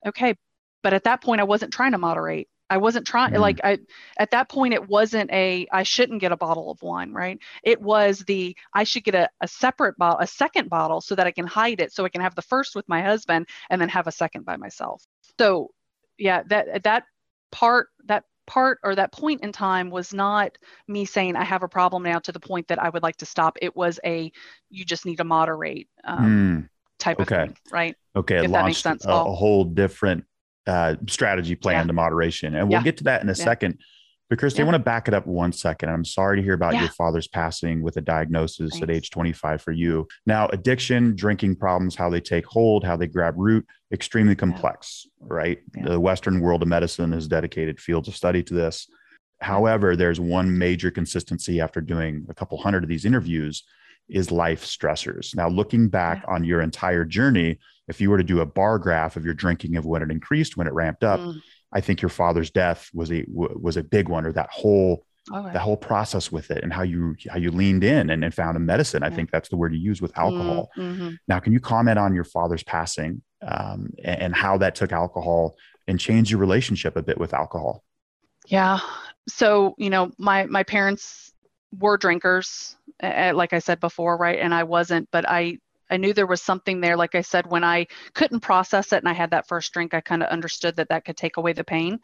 [0.08, 0.36] okay.
[0.82, 2.48] But at that point, I wasn't trying to moderate.
[2.70, 3.40] I wasn't trying Mm.
[3.40, 3.80] like I
[4.18, 7.40] at that point it wasn't a I shouldn't get a bottle of wine, right?
[7.64, 11.28] It was the I should get a, a separate bottle, a second bottle so that
[11.28, 13.90] I can hide it so I can have the first with my husband and then
[13.90, 15.04] have a second by myself.
[15.40, 15.72] So
[16.18, 17.04] yeah, that that
[17.52, 21.68] part that part or that point in time was not me saying I have a
[21.68, 23.58] problem now to the point that I would like to stop.
[23.62, 24.32] It was a
[24.70, 27.22] you just need to moderate um, Mm, type okay.
[27.22, 27.96] of thing, right?
[28.16, 30.26] okay, it if that makes launched sense, a, a whole different
[30.70, 31.84] uh, strategy plan Yeah.
[31.88, 33.80] to moderation, and we'll get to that in a second.
[34.30, 35.90] But Christy, I want to back it up one second.
[35.90, 39.72] I'm sorry to hear about your father's passing with a diagnosis at age 25 for
[39.72, 40.08] you.
[40.28, 45.58] Now, addiction, drinking problems, how they take hold, how they grab root, extremely complex, right?
[45.74, 48.88] The Western world of medicine has dedicated fields of study to this.
[49.42, 53.64] However, there's one major consistency after doing a couple hundred of these interviews
[54.10, 55.36] is life stressors.
[55.36, 57.58] Now, looking back on your entire journey,
[57.90, 60.56] if you were to do a bar graph of your drinking of when it increased,
[60.58, 61.36] when it ramped up, Mm.
[61.72, 65.06] I think your father's death was a w- was a big one, or that whole
[65.32, 65.54] Okay.
[65.54, 68.58] the whole process with it, and how you how you leaned in and, and found
[68.58, 69.04] a medicine.
[69.04, 70.72] I think that's the word you use with alcohol.
[70.76, 71.10] Mm-hmm.
[71.28, 75.56] Now, can you comment on your father's passing um, and, and how that took alcohol
[75.88, 77.84] and changed your relationship a bit with alcohol?
[78.48, 78.80] Yeah.
[79.28, 81.32] So, you know, my my parents
[81.78, 84.40] were drinkers, like I said before, right?
[84.40, 86.98] And I wasn't, but I I knew there was something there.
[86.98, 90.02] Like I said, when I couldn't process it and I had that first drink, I
[90.02, 92.00] kind of understood that that could take away the pain.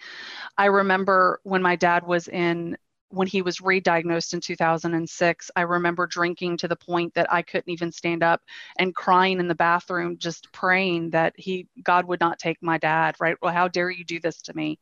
[0.58, 2.78] I remember when my dad was in
[3.10, 7.72] when he was re-diagnosed in 2006 i remember drinking to the point that i couldn't
[7.72, 8.42] even stand up
[8.78, 13.16] and crying in the bathroom just praying that he god would not take my dad
[13.20, 13.36] right?
[13.42, 14.80] Well how dare you do this to me?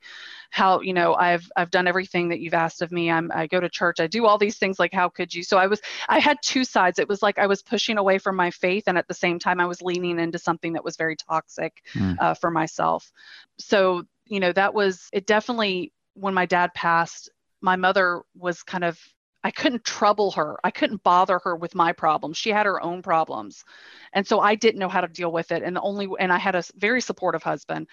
[0.50, 3.10] How you know i've i've done everything that you've asked of me.
[3.12, 4.00] I'm i go to church.
[4.00, 5.44] I do all these things like how could you?
[5.44, 7.00] So i was i had two sides.
[7.00, 9.60] It was like i was pushing away from my faith and at the same time
[9.60, 12.16] i was leaning into something that was very toxic Mm.
[12.20, 13.12] uh, for myself.
[13.60, 17.30] So you know that was it definitely when my dad passed
[17.64, 19.00] my mother was kind of
[19.46, 20.58] I couldn't trouble her.
[20.66, 22.38] I couldn't bother her with my problems.
[22.38, 23.66] She had her own problems.
[24.14, 25.64] And so I didn't know how to deal with it.
[25.64, 27.88] And the only and I had a very supportive husband,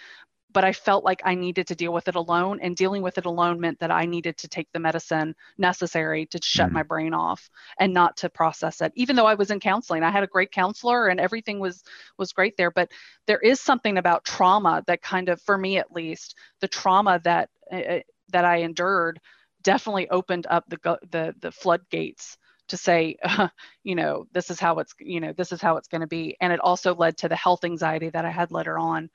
[0.53, 3.27] but I felt like I needed to deal with it alone and dealing with it
[3.27, 6.73] alone meant that I needed to take the medicine necessary to shut Mhm.
[6.73, 8.93] my brain off and not to process it.
[8.97, 11.85] Even though I was in counseling, I had a great counselor and everything was
[12.19, 12.91] was great there, but
[13.27, 17.49] there is something about trauma that kind of for me at least, the trauma that
[17.73, 19.21] uh, that I endured
[19.63, 22.37] definitely opened up the the the floodgates
[22.69, 23.49] to say uh,
[23.85, 26.37] you know this is how it's you know this is how it's going to be
[26.41, 29.11] and it also led to the health anxiety that i had later on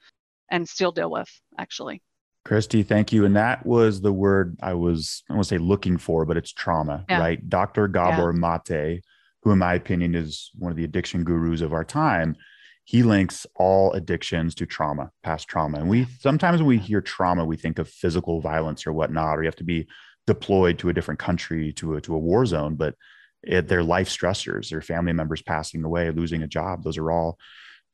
[0.49, 2.01] and still deal with actually
[2.45, 3.25] Christy, thank you.
[3.25, 6.53] And that was the word I was, I want to say looking for, but it's
[6.53, 7.19] trauma, Yeah.
[7.19, 7.49] right?
[7.49, 7.87] Dr.
[7.87, 9.01] Gabor Mate,
[9.41, 12.35] who, in my opinion, is one of the addiction gurus of our time,
[12.83, 15.79] he links all addictions to trauma, past trauma.
[15.79, 19.41] And we sometimes when we hear trauma, we think of physical violence or whatnot, or
[19.41, 19.87] you have to be
[20.27, 22.95] deployed to a different country, to a, to a war zone, but
[23.43, 26.83] it, they're life stressors, their family members passing away, losing a job.
[26.83, 27.37] Those are all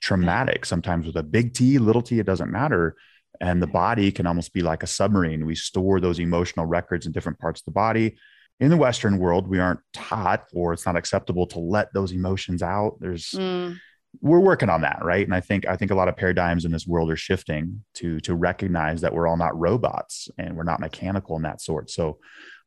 [0.01, 2.95] traumatic, sometimes with a big T, little t, it doesn't matter
[3.41, 5.45] and the body can almost be like a submarine.
[5.45, 8.17] We store those emotional records in different parts of the body.
[8.59, 12.61] In the Western world, we aren't taught or it's not acceptable to let those emotions
[12.61, 12.97] out.
[12.99, 13.79] There's Mm,
[14.19, 15.25] we're working on that, right?
[15.25, 18.19] And I think I think a lot of paradigms in this world are shifting to
[18.21, 21.89] to recognize that we're all not robots and we're not mechanical in that sort.
[21.89, 22.19] So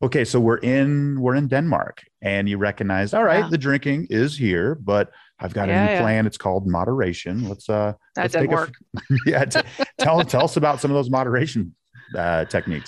[0.03, 3.51] okay, so we're in we're in Denmark and you recognize, all right, Yeah.
[3.51, 6.01] the drinking is here, but I've got a new yeah.
[6.01, 6.27] plan.
[6.27, 7.47] It's called moderation.
[7.49, 8.73] Let's uh that let's didn't work
[9.27, 9.61] yeah, t-
[9.99, 11.75] tell tell us about some of those moderation
[12.17, 12.87] uh, techniques.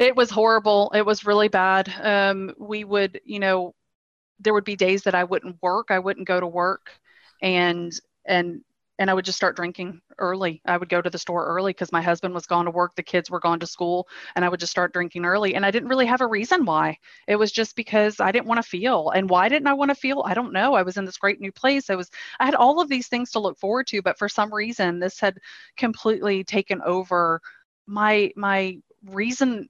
[0.00, 3.74] it was horrible it was really bad um, we would you know
[4.40, 6.90] there would be days that i wouldn't work i wouldn't go to work
[7.42, 7.92] and
[8.26, 8.62] and
[8.98, 10.62] and I would just start drinking early.
[10.66, 13.02] I would go to the store early because my husband was gone to work, the
[13.02, 15.54] kids were gone to school, and I would just start drinking early.
[15.54, 16.98] And I didn't really have a reason why.
[17.26, 19.10] It was just because I didn't want to feel.
[19.10, 20.22] And why didn't I want to feel?
[20.24, 20.74] I don't know.
[20.74, 21.90] I was in this great new place.
[21.90, 24.54] I was I had all of these things to look forward to, but for some
[24.54, 25.38] reason this had
[25.76, 27.40] completely taken over
[27.86, 28.78] my my
[29.10, 29.68] reason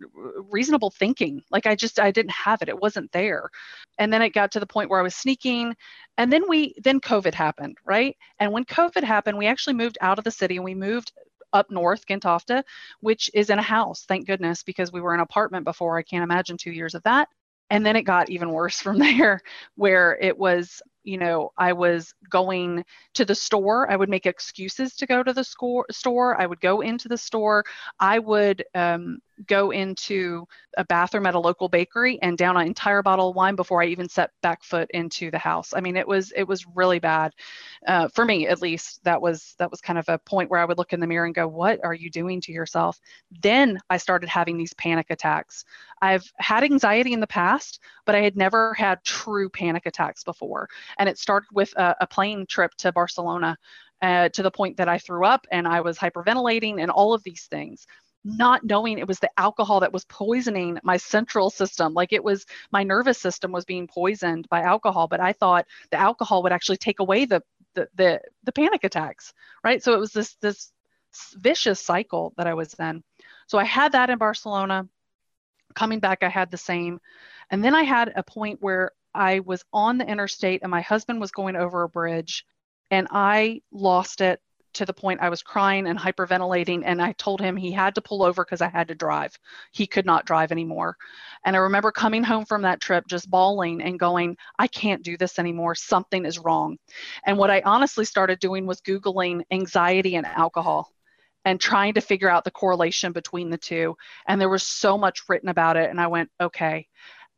[0.50, 3.50] reasonable thinking like i just i didn't have it it wasn't there
[3.98, 5.74] and then it got to the point where i was sneaking
[6.18, 8.16] and then we then covid happened right?
[8.38, 11.12] And when covid happened we actually moved out of the city and we moved
[11.53, 12.62] up north Gentofte
[13.00, 15.98] which is in a house thank goodness because we were in an apartment before.
[15.98, 17.29] I can't imagine two years of that.
[17.70, 19.40] And then it got even worse from there
[19.77, 23.90] where it was you know i was going to the store.
[23.90, 26.40] I would make excuses to go to the score, store.
[26.40, 27.64] I would go into the store.
[28.00, 33.02] I would um, go into a bathroom at a local bakery and down an entire
[33.02, 35.72] bottle of wine before I even set back foot into the house.
[35.74, 37.32] I mean, it was it was really bad
[37.86, 39.02] uh, for me, at least.
[39.04, 41.26] That was that was kind of a point where I would look in the mirror
[41.26, 42.98] and go, "What are you doing to yourself?"
[43.42, 45.64] Then I started having these panic attacks.
[46.02, 50.68] I've had anxiety in the past, but I had never had true panic attacks before,
[50.98, 53.56] and it started with a, a plane trip to Barcelona.
[54.02, 57.22] Uh, to the point that I threw up and I was hyperventilating and all of
[57.22, 57.86] these things
[58.24, 61.92] not knowing it was the alcohol that was poisoning my central system.
[61.92, 65.98] Like it was my nervous system was being poisoned by alcohol but i thought the
[65.98, 67.42] alcohol would actually take away the
[67.74, 69.32] the the, the panic attacks
[69.62, 69.82] right?
[69.82, 70.72] So it was this this
[71.37, 73.02] vicious cycle that i was in.
[73.46, 74.88] So i had that in barcelona.
[75.74, 77.00] Coming back i had the same.
[77.50, 81.20] And then i had a point where i was on the interstate and my husband
[81.20, 82.44] was going over a bridge
[82.90, 84.40] and i lost it
[84.74, 86.82] to the point I was crying and hyperventilating.
[86.84, 89.38] And I told him he had to pull over because I had to drive.
[89.72, 90.96] He could not drive anymore.
[91.44, 95.16] And I remember coming home from that trip just bawling and going, I can't do
[95.16, 95.74] this anymore.
[95.74, 96.78] Something is wrong.
[97.26, 100.90] And what I honestly started doing was Googling anxiety and alcohol
[101.44, 103.96] and trying to figure out the correlation between the two.
[104.26, 105.90] And there was so much written about it.
[105.90, 106.88] And I went, okay.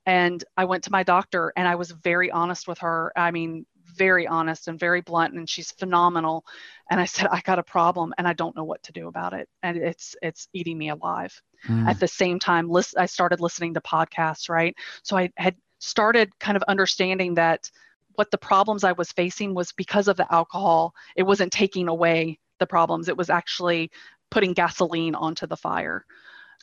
[0.07, 3.12] And I went to my doctor and I was very honest with her.
[3.16, 6.44] I mean, very honest and very blunt and she's phenomenal.
[6.90, 9.32] And i said i got a problem and i don't know what to do about
[9.32, 9.48] it.
[9.62, 11.40] And it's it's eating me alive.
[11.68, 11.88] Mm.
[11.88, 14.74] at the same time list, i started listening to podcasts right?
[15.02, 17.70] So i had started kind of understanding that
[18.14, 20.94] what the problems i was facing was because of the alcohol.
[21.16, 23.09] It wasn't taking away the problems.
[23.09, 23.90] It was actually
[24.30, 26.04] putting gasoline onto the fire.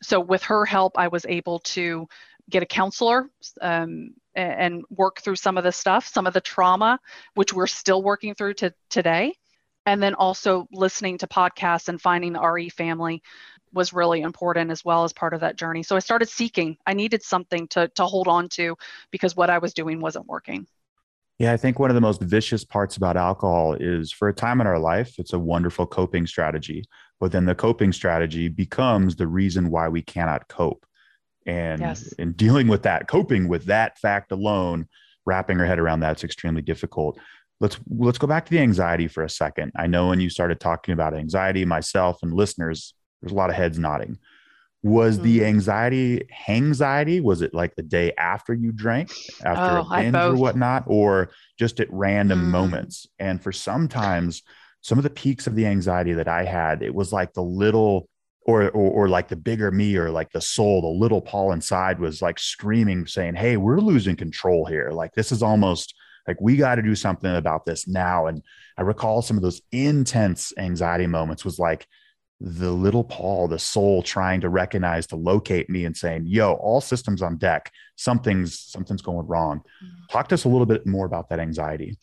[0.01, 2.07] So with her help i was able to
[2.49, 3.29] get a counselor
[3.61, 6.99] um, and work through some of the stuff, some of the trauma,
[7.35, 9.33] which we're still working through to today.
[9.85, 13.21] And then also listening to podcasts and finding the RE family
[13.73, 15.83] was really important as well as part of that journey.
[15.83, 16.77] So I started seeking.
[16.85, 18.77] I needed something to to hold on to
[19.11, 20.67] because what I was doing wasn't working.
[21.39, 24.61] Yeah, I think one of the most vicious parts about alcohol is for a time
[24.61, 26.85] in our life, it's a wonderful coping strategy.
[27.19, 30.85] But then the coping strategy becomes the reason why we cannot cope
[31.45, 32.13] and yes.
[32.19, 34.87] and dealing with that coping with that fact alone
[35.25, 37.19] wrapping her head around that's extremely difficult
[37.59, 40.59] let's let's go back to the anxiety for a second i know when you started
[40.59, 44.17] talking about anxiety myself and listeners there's a lot of heads nodding
[44.83, 45.25] was mm-hmm.
[45.25, 49.11] the anxiety anxiety was it like the day after you drank
[49.45, 52.51] after oh, a binge or whatnot or just at random mm-hmm.
[52.51, 54.43] moments and for sometimes
[54.81, 58.09] some of the peaks of the anxiety that i had it was like the little
[58.45, 61.99] or, or, or like the bigger me or like the soul the little paul inside
[61.99, 64.91] was like screaming saying hey we're losing control here.
[64.91, 65.95] Like this is almost
[66.27, 68.27] like we got to do something about this now.
[68.27, 68.43] And
[68.77, 71.87] i recall some of those intense anxiety moments was like
[72.39, 76.81] the little paul the soul trying to recognize to locate me and saying yo all
[76.81, 77.71] systems on deck.
[77.95, 79.59] Something's something's going wrong.
[79.59, 80.05] Mm-hmm.
[80.11, 81.97] talk to us a little bit more about that anxiety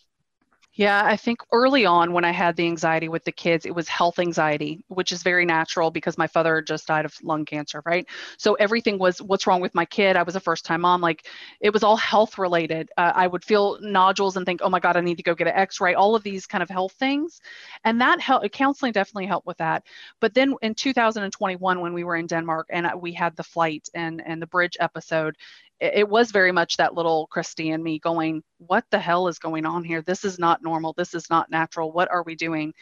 [0.75, 3.89] yeah, I think early on when I had the anxiety with the kids, it was
[3.89, 8.07] health anxiety, which is very natural because my father just died of lung cancer, right?
[8.39, 10.15] So everything was what's wrong with my kid?
[10.15, 11.01] I was a first time mom.
[11.01, 11.27] Like
[11.61, 12.89] it was all health related.
[12.97, 15.49] Uh, I would feel nodules and think, oh my God, I need to go get
[15.49, 17.41] an x ray, all of these kind of health things.
[17.85, 19.83] And that helped, counseling definitely helped with that.
[20.21, 24.23] But then in 2021, when we were in Denmark and we had the flight and,
[24.25, 25.37] and the bridge episode,
[25.81, 29.65] it was very much that little Christy and me going, what the hell is going
[29.65, 30.03] on here?
[30.03, 30.93] This is not normal.
[30.93, 31.93] This is not natural.
[31.93, 32.75] What are we doing?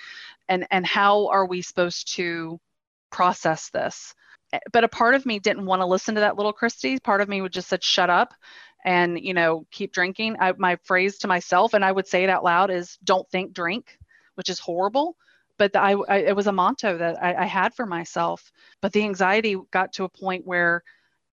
[0.48, 2.58] And and how are we supposed to
[3.10, 4.14] process this?
[4.52, 6.98] Eh, but a part of me didn't want to listen to that little Christy.
[6.98, 8.34] Part of me would just said, shut up
[8.84, 12.30] and you know keep drinking I, my phrase to myself and i would say it
[12.30, 13.98] out loud is don't think drink
[14.36, 15.16] which is horrible
[15.58, 19.02] but I, I it was a motto that I, I had for myself but the
[19.02, 20.82] anxiety got to a point where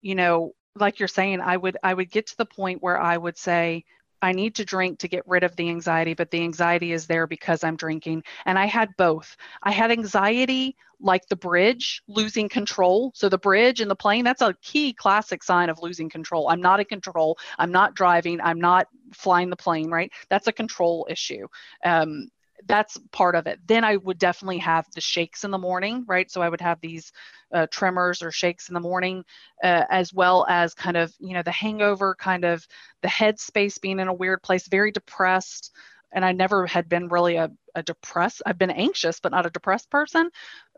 [0.01, 3.17] you know like you're saying i would i would get to the point where i
[3.17, 3.83] would say
[4.23, 7.27] I need to drink to get rid of the anxiety, but the anxiety is there
[7.27, 8.23] because I'm drinking.
[8.45, 9.35] And I had both.
[9.61, 13.11] I had anxiety like the bridge, losing control.
[13.13, 16.47] So the bridge and the plane, that's a key classic sign of losing control.
[16.47, 17.37] I'm not in control.
[17.59, 18.39] I'm not driving.
[18.39, 20.09] I'm not flying the plane, right?
[20.29, 21.45] That's a control issue.
[21.83, 22.29] Um,
[22.67, 23.59] that's part of it.
[23.67, 26.29] Then I would definitely have the shakes in the morning, right?
[26.29, 27.11] So I would have these
[27.53, 29.23] uh, tremors or shakes in the morning,
[29.63, 32.67] uh, as well as kind of, you know, the hangover, kind of
[33.01, 35.71] the head space being in a weird place, very depressed,
[36.13, 38.41] and I never had been really a, a depressed.
[38.45, 40.29] I've been anxious, but not a depressed person.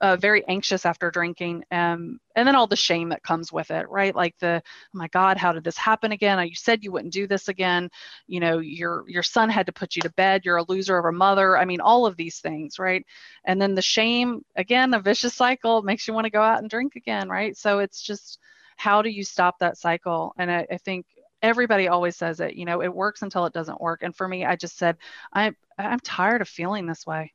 [0.01, 3.87] Uh, very anxious after drinking, um, and then all the shame that comes with it,
[3.89, 4.15] right?
[4.15, 6.45] Like the, oh my God, how did this happen again?
[6.47, 7.89] You said you wouldn't do this again.
[8.27, 10.41] You know, your your son had to put you to bed.
[10.43, 11.57] You're a loser of a mother.
[11.57, 13.05] I mean, all of these things, right?
[13.45, 16.69] And then the shame, again, a vicious cycle makes you want to go out and
[16.69, 17.55] drink again, right?
[17.57, 18.39] So it's just
[18.77, 20.33] how do you stop that cycle?
[20.37, 21.05] And I, I think
[21.45, 24.01] everybody always says it you know it works until it doesn't work.
[24.01, 24.97] And for me i just said
[25.31, 27.33] i'm i'm tired of feeling this way.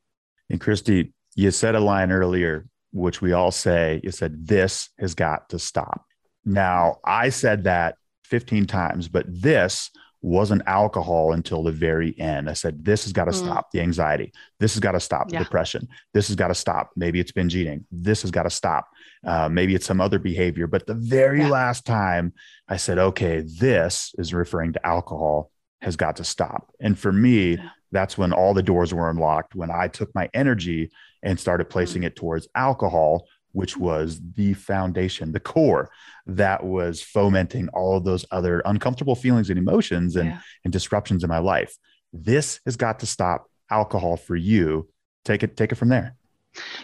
[0.51, 5.15] And christy you said a line earlier which we all say you said this has
[5.15, 6.05] got to stop.
[6.45, 9.91] Now i said that 15 times but this
[10.23, 12.51] wasn't alcohol until the very end.
[12.51, 13.43] I said, this has got to mm.
[13.43, 14.33] stop the anxiety.
[14.59, 15.43] This has got to stop the yeah.
[15.45, 15.89] depression.
[16.13, 16.91] This has got to stop.
[16.97, 17.87] Maybe it's binge eating.
[17.91, 18.89] This has got to stop.
[19.25, 20.67] Uh, maybe it's some other behavior.
[20.67, 21.49] But the very yeah.
[21.49, 22.35] last time
[22.69, 26.71] I said, okay, this is referring to alcohol has got to stop.
[26.81, 27.69] And for me, yeah.
[27.91, 30.91] that's when all the doors were unlocked, when I took my energy
[31.23, 31.71] and started mm.
[31.71, 32.07] placing mm.
[32.07, 35.91] it towards alcohol which was the foundation, the core
[36.27, 40.41] that was fomenting all of those other uncomfortable feelings and emotions and, yeah.
[40.65, 41.77] and disruptions in my life.
[42.13, 44.89] This has got to stop alcohol for you.
[45.25, 46.17] Take it, take it from there.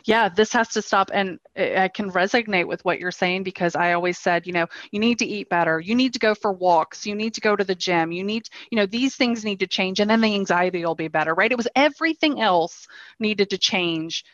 [0.05, 1.11] Yeah, this has to stop.
[1.13, 5.01] And I can resonate with what you're saying because I always said, you know, you
[5.01, 5.81] need to eat better.
[5.81, 7.05] You need to go for walks.
[7.05, 8.13] You need to go to the gym.
[8.13, 11.09] You need, you know, these things need to change and then the anxiety will be
[11.09, 11.51] better, right?
[11.51, 12.87] It was everything else
[13.19, 14.25] needed to change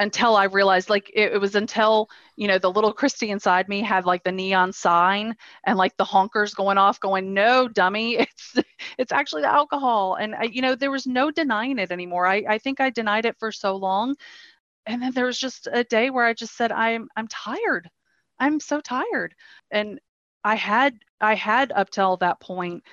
[0.00, 3.82] until I realized like it, it, was until you know the little Christy inside me
[3.82, 8.54] had like the neon sign and like the honkers going off going no dummy it's
[8.98, 10.14] it's actually the alcohol.
[10.14, 12.26] And I, you know there was no denying it anymore.
[12.26, 14.16] I, I think I denied it for so long.
[14.86, 17.90] And then there was just a day where I just said I'm I'm tired.
[18.38, 19.34] I'm so tired.
[19.70, 20.00] And
[20.44, 22.84] I had I had up till that point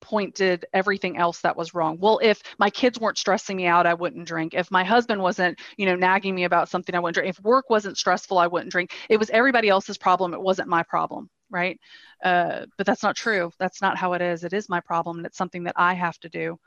[0.00, 1.98] pointed everything else that was wrong.
[2.00, 4.54] Well, if my kids weren't stressing me out, I wouldn't drink.
[4.54, 7.30] If my husband wasn't, you know, nagging me about something, I wouldn't drink.
[7.30, 8.92] If work wasn't stressful, I wouldn't drink.
[9.08, 10.34] It was everybody else's problem.
[10.34, 11.78] It wasn't my problem, right?
[12.22, 13.50] Uh, but that's not true.
[13.58, 14.44] That's not how it is.
[14.44, 16.58] It is my problem, and it's something that I have to do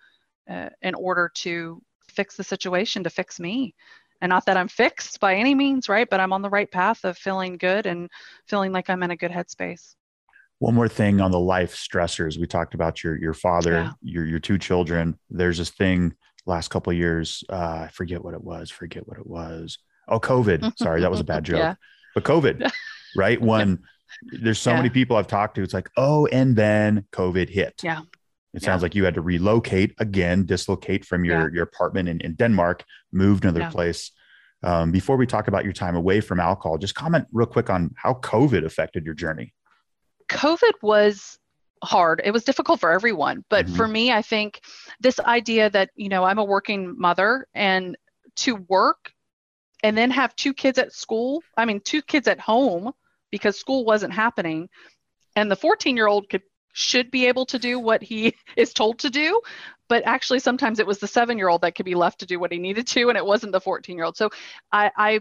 [0.50, 3.74] uh, in order to fix the situation, to fix me.
[4.22, 6.10] And not that I'm fixed by any means, right?
[6.10, 8.10] But I'm on the right path of feeling good and
[8.48, 9.96] feeling like I'm in a good headspace
[10.64, 12.40] one more thing on the life stressors.
[12.40, 13.92] We talked about your your father yeah.
[14.02, 15.20] your your two children.
[15.30, 16.14] There's this thing
[16.46, 19.78] last couple of years uh, i forget what it was forget what it was.
[20.08, 20.72] Oh covid.
[20.78, 21.58] Sorry that was a bad joke.
[21.58, 21.76] Yeah.
[22.16, 22.72] but covid
[23.18, 23.42] right?
[23.42, 23.80] When
[24.42, 24.78] there's so yeah.
[24.78, 27.82] many people i've talked to it's like oh and then covid hit.
[27.84, 28.02] Yeah.
[28.54, 32.36] It sounds like you had to relocate again dislocate from your your apartment in, in
[32.36, 34.12] denmark move to another place.
[34.64, 37.94] Um, before we talk about your time away from alcohol just comment real quick on
[37.98, 39.54] how covid affected your journey
[40.34, 41.40] COVID was
[41.84, 42.22] hard.
[42.24, 43.44] It was difficult for everyone.
[43.50, 43.76] But mm-hmm.
[43.76, 44.62] for me, I think
[45.00, 47.98] this idea that, you know, I'm a working mother and
[48.38, 49.12] to work
[49.84, 52.94] and then have two kids at school, I mean, two kids at home
[53.32, 54.70] because school wasn't happening.
[55.36, 56.44] And the 14 year old could
[56.76, 59.40] should be able to do what he is told to do
[59.88, 62.40] but actually sometimes it was the seven year old that could be left to do
[62.40, 64.32] what he needed to and it wasn't the 14 year old so
[64.72, 65.20] I, I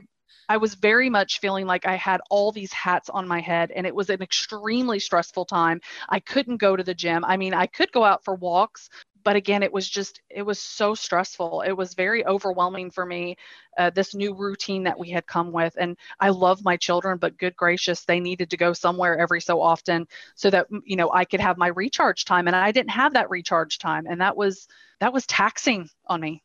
[0.49, 3.87] I was very much feeling like I had all these hats on my head and
[3.87, 5.81] it was an extremely stressful time.
[6.09, 7.25] I couldn't go to the gym.
[7.25, 8.91] I mean, I could go out for walks,
[9.25, 11.63] but again, it was just, it was so stressful.
[11.63, 13.37] It was very overwhelming for me,
[13.79, 15.75] uh, this new routine that we had come with.
[15.79, 19.61] And I love my children, but good gracious, they needed to go somewhere every so
[19.61, 22.47] often so that, you know, I could have my recharge time.
[22.47, 24.07] And I didn't have that recharge time.
[24.09, 24.67] And that was,
[25.01, 26.43] that was taxing on me.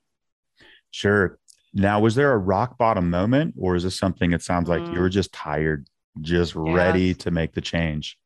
[0.92, 1.40] Sure.
[1.74, 4.94] Now, was there a rock bottom moment, or is this something it sounds like mm.
[4.94, 5.88] you were just tired,
[6.22, 6.74] just yeah.
[6.74, 8.18] ready to make the change?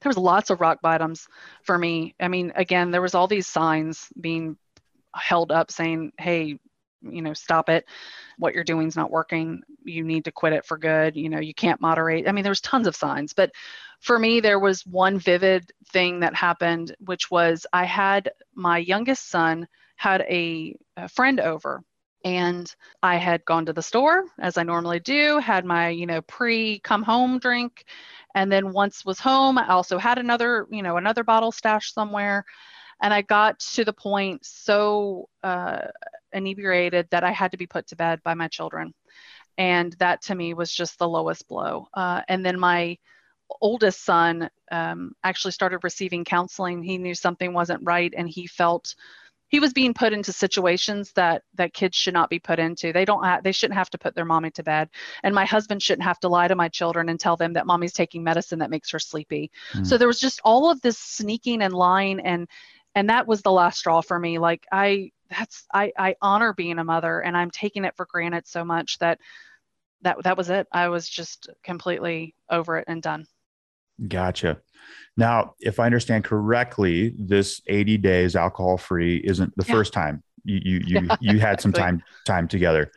[0.00, 1.26] There was lots of rock bottoms
[1.62, 2.14] for me.
[2.20, 4.56] I mean, again, there was all these signs being
[5.14, 6.58] held up saying, "Hey,
[7.02, 7.86] you know, stop it.
[8.38, 9.62] What you're doing is not working.
[9.84, 11.16] You need to quit it for good.
[11.16, 13.50] You know, you can't moderate." I mean, there was tons of signs, but
[14.00, 19.28] for me, there was one vivid thing that happened, which was I had my youngest
[19.30, 19.66] son
[19.96, 21.82] had a, a friend over
[22.26, 22.74] and
[23.04, 26.80] I had gone to the store as I normally do, had my, you know, pre
[26.80, 27.84] come home drink.
[28.34, 32.44] And then once was home, I also had another, you know, another bottle stashed somewhere.
[33.00, 35.82] And I got to the point so uh,
[36.32, 38.92] inebriated that I had to be put to bed by my children.
[39.56, 41.86] And that to me was just the lowest blow.
[41.94, 42.98] Uh, and then my
[43.60, 46.82] oldest son um, actually started receiving counseling.
[46.82, 48.96] He knew something wasn't right and he felt
[49.56, 52.92] he was being put into situations that that kids should not be put into.
[52.92, 54.90] They don't have they shouldn't have to put their mommy to bed.
[55.22, 57.94] And my husband shouldn't have to lie to my children and tell them that mommy's
[57.94, 59.50] taking medicine that makes her sleepy.
[59.72, 59.86] Mm.
[59.86, 62.48] so there was just all of this sneaking and lying and
[62.94, 64.38] and that was the last straw for me.
[64.38, 68.46] Like i that's i i honor being a mother and i'm taking it for granted
[68.46, 69.18] so much that
[70.02, 70.66] that that was it.
[70.70, 73.26] I was just completely over it and done
[74.08, 74.58] gotcha
[75.18, 79.74] now, if I understand correctly, this 80 days alcohol free isn't the yeah.
[79.74, 82.90] first time you you you, yeah, you had some time time together.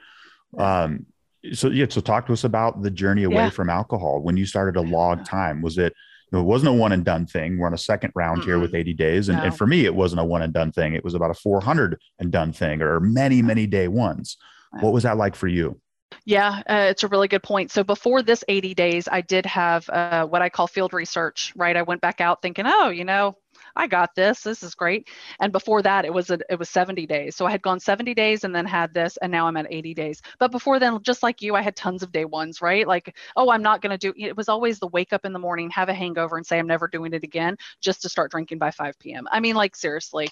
[0.57, 1.05] Um,
[1.53, 3.49] so yeah, so talk to us about the journey away yeah.
[3.49, 4.21] from alcohol.
[4.21, 5.93] When you started a log time, was it?
[6.31, 7.57] You know, it wasn't a one and done thing.
[7.57, 8.49] We're on a second round mm-hmm.
[8.49, 9.45] here with 80 days, and, no.
[9.45, 10.93] and for me, it wasn't a one and done thing.
[10.93, 14.37] It was about a 400 and done thing, or many many day ones.
[14.81, 15.79] What was that like for you?
[16.25, 17.71] Yeah, uh, it's a really good point.
[17.71, 21.75] So before this 80 days, I did have uh, what I call field research, right?
[21.75, 23.35] I went back out thinking, oh, you know,
[23.75, 24.41] I got this.
[24.41, 25.07] This is great.
[25.39, 27.35] And before that, it was a, it was 70 days.
[27.35, 29.93] So I had gone 70 days and then had this, and now I'm at 80
[29.93, 30.21] days.
[30.39, 32.87] But before then, just like you, I had tons of day ones, right?
[32.87, 34.13] Like, oh, I'm not going to do.
[34.17, 36.67] It was always the wake up in the morning, have a hangover, and say I'm
[36.67, 39.27] never doing it again, just to start drinking by 5 p.m.
[39.31, 40.29] I mean, like seriously.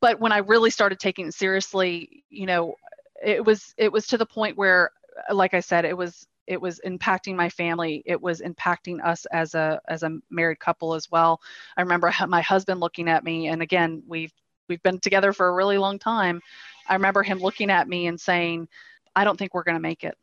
[0.00, 2.74] But when I really started taking it seriously, you know,
[3.22, 4.90] it was it was to the point where
[5.32, 8.02] like i said it was it was impacting my family.
[8.06, 11.40] It was impacting us as a as a married couple as well.
[11.76, 14.32] I remember my husband looking at me and again we've
[14.68, 16.40] we've been together for a really long time.
[16.88, 18.66] I remember him looking at me and saying
[19.14, 20.16] i don't think we're going to make it.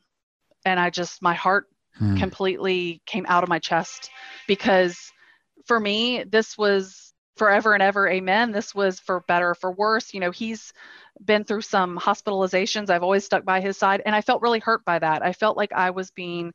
[0.65, 1.67] And i just my heart
[1.97, 2.17] hmm.
[2.17, 4.09] completely came out of my chest
[4.47, 4.97] because
[5.65, 8.51] for me this was forever and ever amen.
[8.51, 10.13] This was for better for worse.
[10.13, 10.73] You know he's
[11.23, 12.89] been through some hospitalizations.
[12.89, 15.23] I've always stuck by his side and i felt really hurt by that.
[15.23, 16.53] I felt like i was being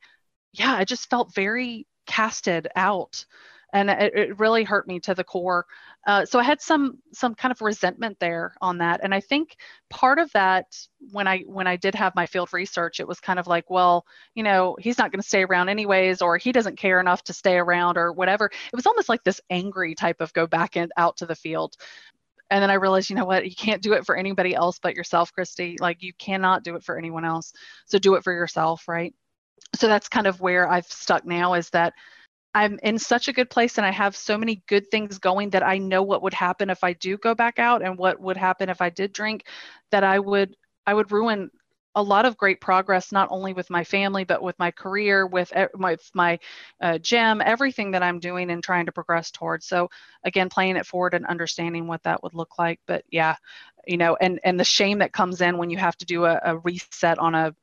[0.53, 3.25] yeah i just felt very casted out
[3.73, 5.65] and it, it really hurt me to the core.
[6.07, 9.01] Uh, so i had some some kind of resentment there on that.
[9.03, 9.55] And i think
[9.89, 10.65] part of that
[11.11, 14.05] when i when i did have my field research it was kind of like well
[14.33, 17.33] you know he's not going to stay around anyways or he doesn't care enough to
[17.33, 18.45] stay around or whatever.
[18.45, 21.75] It was almost like this angry type of go back and out to the field.
[22.49, 24.95] And then i realized you know what you can't do it for anybody else but
[24.95, 25.77] yourself christy.
[25.79, 27.53] Like you cannot do it for anyone else.
[27.85, 29.13] So do it for yourself right?
[29.75, 31.93] So that's kind of where i've stuck now is that
[32.53, 35.63] I'm in such a good place and I have so many good things going that
[35.63, 38.69] I know what would happen if I do go back out and what would happen
[38.69, 39.45] if I did drink
[39.91, 41.49] that I would I would ruin
[41.95, 45.51] a lot of great progress not only with my family but with my career with
[45.75, 46.39] my, my
[46.81, 49.65] uh, gym everything that i'm doing and trying to progress towards.
[49.67, 49.89] So
[50.23, 52.79] again playing it forward and understanding what that would look like.
[52.87, 53.35] But yeah
[53.87, 56.39] you know and and the shame that comes in when you have to do a,
[56.43, 57.55] a reset on a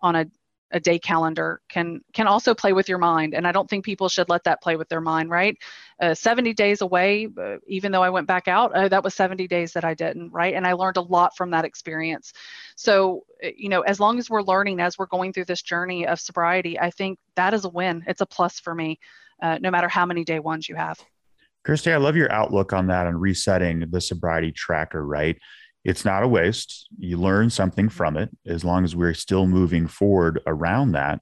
[0.00, 0.26] on a
[0.72, 3.34] a day calendar can can also play with your mind.
[3.34, 5.56] And i don't think people should let that play with their mind right?
[6.00, 9.46] Uh, 70 days away uh, even though i went back out uh, that was 70
[9.48, 10.54] days that i didn't right?
[10.54, 12.32] And i learned a lot from that experience.
[12.76, 16.06] So uh, you know as long as we're learning as we're going through this journey
[16.06, 18.04] of sobriety i think that is a win.
[18.06, 18.98] It's a plus for me
[19.42, 20.98] uh, no matter how many day ones you have.
[21.64, 25.36] Christy, I love your outlook on that and resetting the sobriety tracker, right?
[25.86, 26.88] It's not a waste.
[26.98, 31.20] You learn something from it as long as we're still moving forward around that.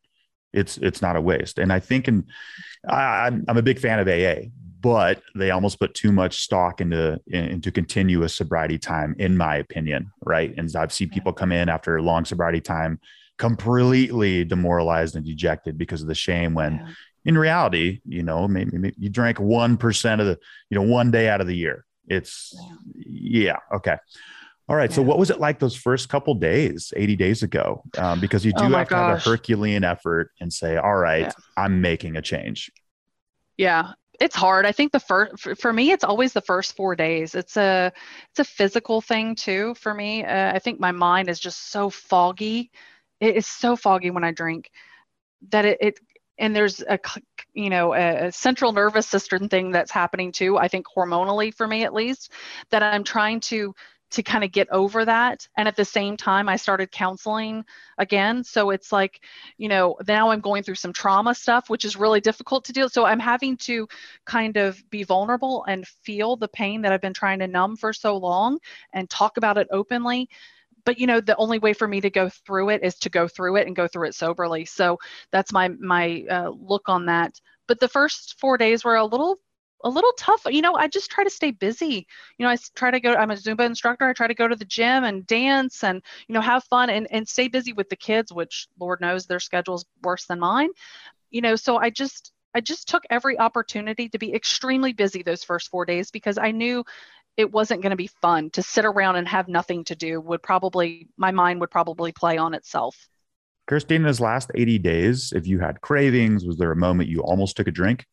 [0.54, 1.58] It's it's not a waste.
[1.58, 2.24] And I think, and
[2.88, 4.48] I'm I'm a big fan of AA,
[4.80, 10.10] but they almost put too much stock into into continuous sobriety time, in my opinion.
[10.24, 13.00] Right, and I've seen people come in after a long sobriety time
[13.36, 16.92] completely demoralized and dejected because of the shame when yeah.
[17.24, 20.38] in reality you know maybe, maybe you drank 1% of the
[20.70, 22.56] you know one day out of the year it's
[22.94, 23.96] yeah, yeah okay
[24.68, 24.90] all right.
[24.90, 24.96] Yeah.
[24.96, 27.82] So, what was it like those first couple days, 80 days ago?
[27.98, 31.22] Um, because you do oh have to have a Herculean effort and say, all right,
[31.26, 31.32] yeah.
[31.56, 32.70] I'm making a change.
[33.56, 33.92] Yeah.
[34.20, 34.64] It's hard.
[34.64, 37.34] I think the first for, for, me, it's always the first four days.
[37.34, 37.92] It's a
[38.30, 40.24] it's a physical thing too for me.
[40.24, 42.70] Uh, I think my mind is just so foggy.
[43.20, 44.70] It is so foggy when I drink
[45.50, 46.00] that it, it
[46.38, 46.98] and there's a
[47.54, 51.84] you know a, central nervous system thing that's happening too i think hormonally for me
[51.84, 52.32] at least
[52.70, 53.74] that i'm trying to
[54.14, 55.46] to kind of get over that.
[55.56, 57.64] And at the same time, I started counseling
[57.98, 58.44] again.
[58.44, 59.20] So it's like,
[59.58, 62.88] you know, now I'm going through some trauma stuff, which is really difficult to deal.
[62.88, 63.88] So I'm having to
[64.24, 67.92] kind of be vulnerable and feel the pain that I've been trying to numb for
[67.92, 68.58] so long
[68.92, 70.28] and talk about it openly
[70.84, 73.26] but you know the only way for me to go through it is to go
[73.26, 74.98] through it and go through it soberly so
[75.30, 79.38] that's my my uh, look on that but the first four days were a little
[79.84, 80.46] a little tough.
[80.46, 82.06] You know, I just try to stay busy.
[82.38, 84.08] You know, I try to go, I'm a Zumba instructor.
[84.08, 87.06] I try to go to the gym and dance and, you know, have fun and,
[87.10, 90.70] and stay busy with the kids, which Lord knows their schedule's worse than mine.
[91.30, 95.44] You know, so I just, I just took every opportunity to be extremely busy those
[95.44, 96.84] first four days because I knew
[97.36, 100.42] it wasn't going to be fun to sit around and have nothing to do would
[100.42, 103.08] probably my mind would probably play on itself
[103.66, 107.66] Christina's last 80 days, if you had cravings, was there a moment you almost took
[107.66, 108.04] a drink?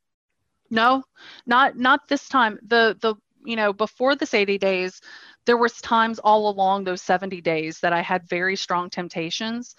[0.71, 1.03] No,
[1.45, 2.57] not not this time.
[2.63, 5.01] The the you know, before this 80 days,
[5.45, 9.75] there was times all along those 70 days that I had very strong temptations.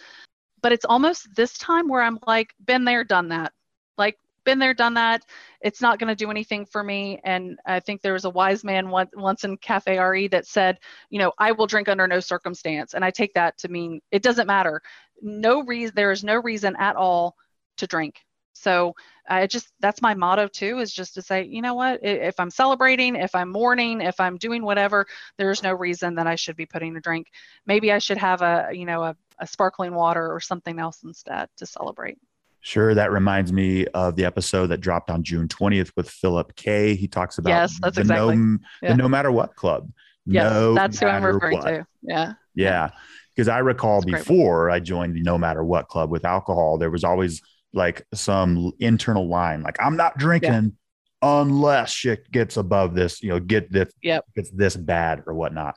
[0.63, 3.53] But it's almost this time where I'm like, been there, done that.
[3.99, 5.23] Like been there, done that.
[5.61, 7.21] It's not going to do anything for me.
[7.25, 10.79] And I think there was a wise man once in Cafe RE that said,
[11.11, 12.95] you know, I will drink under no circumstance.
[12.95, 14.83] And I take that to mean it doesn't matter.
[15.21, 17.37] No reason, there is no reason at all
[17.79, 18.17] to drink.
[18.53, 18.95] So
[19.29, 22.51] I just, that's my motto too, is just to say, you know what, if I'm
[22.51, 25.07] celebrating, if I'm mourning, if I'm doing whatever,
[25.39, 27.29] there's no reason that I should be putting a drink.
[27.67, 31.49] Maybe I should have a, you know, a, a sparkling water or something else instead
[31.57, 32.19] to celebrate.
[32.61, 32.95] Sure.
[32.95, 36.95] That reminds me of the episode that dropped on June 20th with Philip K.
[36.95, 38.37] He talks about yes, that's the, exactly.
[38.37, 38.91] no, yeah.
[38.91, 39.91] the no matter what club.
[40.25, 41.65] Yes, no that's who I'm referring what.
[41.65, 41.87] to.
[42.03, 42.35] Yeah.
[42.55, 42.91] Yeah.
[43.35, 46.91] Because I recall That's before I joined the no matter what club with alcohol, there
[46.91, 47.43] was always
[47.73, 50.77] like some internal line, like, I'm not drinking
[51.23, 54.25] unless shit gets above this, you know, get this, Yep.
[54.35, 55.77] gets this bad or whatnot.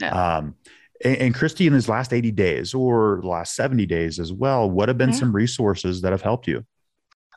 [0.00, 0.10] Yeah.
[0.36, 0.56] Um,
[1.04, 4.68] and, and Christy, in his last 80 days or the last 70 days as well,
[4.70, 5.16] what have been Yeah.
[5.16, 6.64] some resources that have helped you?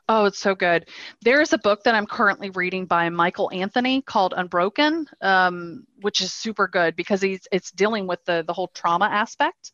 [0.08, 0.88] Oh, it's so good.
[1.22, 6.20] There is a book that I'm currently reading by Michael Anthony called Unbroken, um, which
[6.20, 9.72] is super good because he's it's dealing with the the whole trauma aspect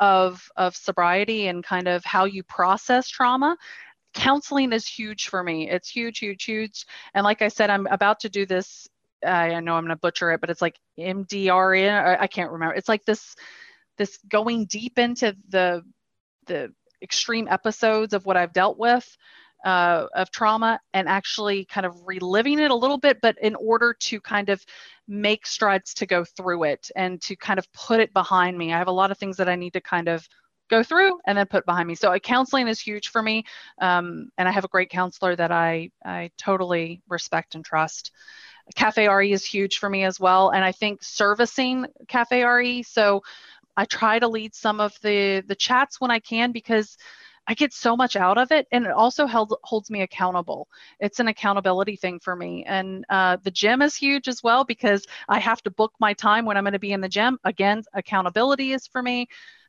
[0.00, 3.56] of of sobriety and kind of how you process trauma.
[4.14, 5.68] Counseling is huge for me.
[5.68, 6.86] It's huge, huge, huge.
[7.14, 8.88] And like I said, I'm about to do this.
[9.24, 12.74] I know I'm going to butcher it, but it's like mdr I can't remember.
[12.74, 13.34] It's like this
[13.96, 15.82] this going deep into the
[16.46, 16.72] the
[17.02, 19.16] extreme episodes of what I've dealt with
[19.64, 23.94] uh, of trauma and actually kind of reliving it a little bit, but in order
[23.94, 24.64] to kind of
[25.08, 28.72] make strides to go through it and to kind of put it behind me.
[28.72, 30.28] I have a lot of things that I need to kind of
[30.68, 31.94] go through and then put behind me.
[31.94, 33.44] So uh, counseling is huge for me,
[33.80, 38.12] um, and I have a great counselor that I I totally respect and trust.
[38.74, 42.82] Cafe RE is huge for me as well, and I think servicing Cafe RE.
[42.82, 43.22] So
[43.76, 46.98] I try to lead some of the the chats when I can because
[47.48, 50.68] I get so much out of it, and it also held, holds me accountable.
[51.00, 55.06] It's an accountability thing for me, and uh, the gym is huge as well because
[55.30, 57.38] I have to book my time when I'm going to be in the gym.
[57.44, 59.28] Again, accountability is for me.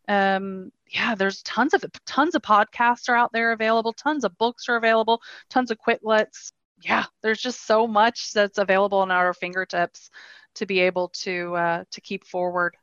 [0.10, 4.68] Um, yeah, there's tons of tons of podcasts are out there available, tons of books
[4.68, 6.52] are available, tons of Quicklets.
[6.82, 10.10] Yeah, there's just so much that's available in our fingertips
[10.56, 12.76] to be able to uh, to keep forward.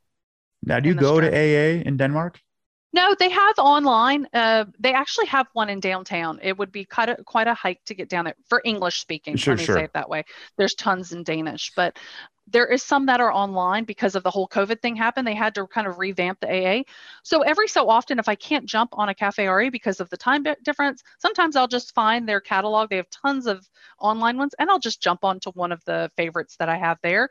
[0.62, 1.28] Now, do you go to.
[1.28, 2.40] AA in Denmark?
[2.92, 4.26] No, they have online.
[4.32, 6.38] Uh, they actually have one in downtown.
[6.42, 9.36] It would be quite a, quite a hike to get down there for English speaking.
[9.36, 9.76] Sure, let me sure.
[9.76, 10.24] say it that way.
[10.56, 11.98] There's tons in Danish, but
[12.48, 15.26] there is some that are online because of the whole COVID thing happened.
[15.26, 16.82] They had to kind of revamp the AA.
[17.24, 20.16] So every so often, if I can't jump on a Cafe RE because of the
[20.16, 22.88] time di- difference, sometimes I'll just find their catalog.
[22.88, 23.68] They have tons of
[23.98, 27.28] online ones, and I'll just jump onto one of the favorites that I have there.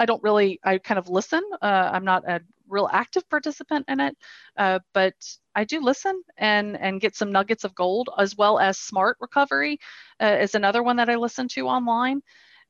[0.00, 1.42] I don't really, I kind of listen.
[1.62, 4.16] Uh, I'm not a real active participant in it,
[4.56, 5.14] uh, but
[5.54, 9.78] I do listen and and get some nuggets of gold, as well as Smart Recovery
[10.22, 12.22] uh, is another one that I listen to online,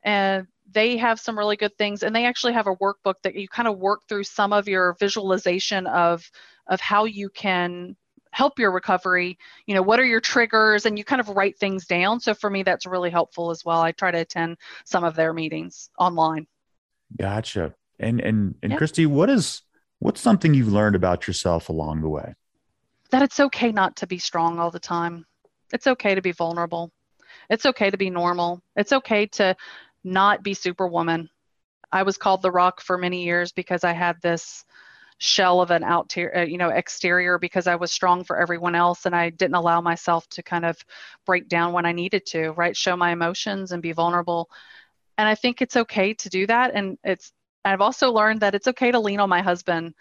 [0.03, 2.03] and they have some really good things.
[2.03, 4.97] And they actually have a workbook that you kind of work through some of your
[5.01, 6.29] visualization of
[6.67, 7.97] of how you can
[8.33, 11.87] help your recovery you know what are your triggers and you kind of write things
[11.87, 15.17] down so for me that's really helpful as well i try to attend some of
[15.17, 16.47] their meetings online
[17.19, 17.75] Gotcha.
[17.99, 18.79] And and and Yeah.
[18.79, 19.63] Christy, what is
[19.99, 22.35] what's something you've learned about yourself along the way?
[23.11, 25.27] that it's okay not to be strong all the time.
[25.73, 26.93] It's okay to be vulnerable.
[27.49, 28.63] It's okay to be normal.
[28.77, 29.57] It's okay to
[30.05, 31.29] not be superwoman.
[31.93, 34.65] I was called the rock for many years because I had this
[35.19, 39.05] shell of an out uh, you know exterior because I was strong for everyone else
[39.05, 40.79] and I didn't allow myself to kind of
[41.27, 42.77] break down when I needed to, right?
[42.77, 44.49] Show my emotions and be vulnerable.
[45.21, 46.71] And I think it's okay to do that.
[46.75, 49.93] And it's I've also learned that it's okay to lean on my husband.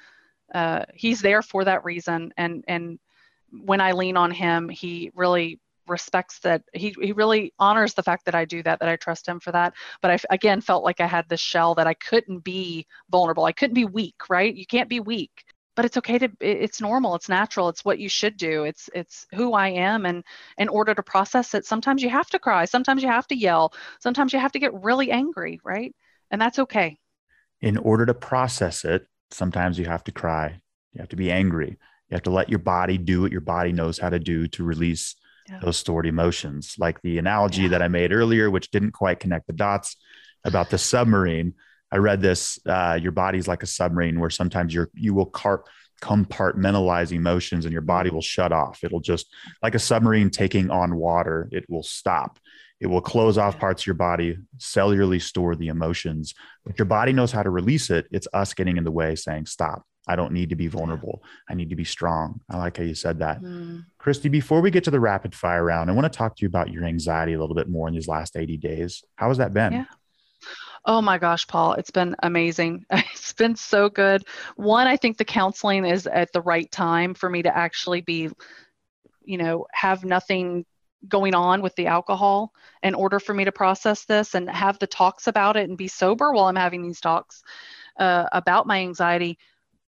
[0.55, 2.31] Uh, he's there for that reason.
[2.37, 2.99] And and
[3.51, 6.61] when i lean on him he really respects that.
[6.71, 9.51] He, he really honors the fact that i do that that i trust him for
[9.51, 9.73] that.
[10.01, 13.43] But I again felt like i had this shell that i couldn't be vulnerable.
[13.43, 14.55] I couldn't be weak right?
[14.55, 15.43] You can't be weak
[15.79, 19.25] but it's okay to it's normal it's natural it's what you should do it's it's
[19.33, 20.25] who i am and
[20.57, 23.71] in order to process it sometimes you have to cry sometimes you have to yell
[24.01, 25.95] sometimes you have to get really angry right
[26.31, 26.97] and that's okay
[27.61, 30.59] in order to process it sometimes you have to cry
[30.91, 31.69] you have to be angry
[32.09, 34.65] you have to let your body do what your body knows how to do to
[34.65, 35.15] release
[35.47, 35.61] yeah.
[35.63, 37.69] those stored emotions like the analogy yeah.
[37.69, 39.95] that i made earlier which didn't quite connect the dots
[40.43, 41.53] about the submarine
[41.91, 42.59] I read this.
[42.65, 45.31] Uh, your body's like a submarine, where sometimes you're you will
[46.01, 48.83] compartmentalize emotions, and your body will shut off.
[48.83, 51.49] It'll just like a submarine taking on water.
[51.51, 52.39] It will stop.
[52.79, 56.33] It will close off parts of your body, cellularly store the emotions.
[56.65, 58.07] But your body knows how to release it.
[58.11, 61.23] It's us getting in the way, saying, "Stop." I don't need to be vulnerable.
[61.47, 62.41] I need to be strong.
[62.49, 63.43] I like how you said that.
[63.43, 63.85] Mm.
[63.99, 66.47] Christy, before we get to the rapid fire round, I want to talk to you
[66.47, 69.03] about your anxiety a little bit more in these last 80 days.
[69.17, 69.73] How has that been?
[69.73, 69.85] Yeah.
[70.85, 72.85] Oh my gosh, Paul, it's been amazing.
[73.13, 74.25] It's been so good.
[74.55, 78.29] One, I think the counseling is at the right time for me to actually be,
[79.23, 80.65] you know, have nothing
[81.07, 82.51] going on with the alcohol
[82.83, 85.87] in order for me to process this and have the talks about it and be
[85.87, 87.43] sober while I'm having these talks
[87.99, 89.37] uh, about my anxiety.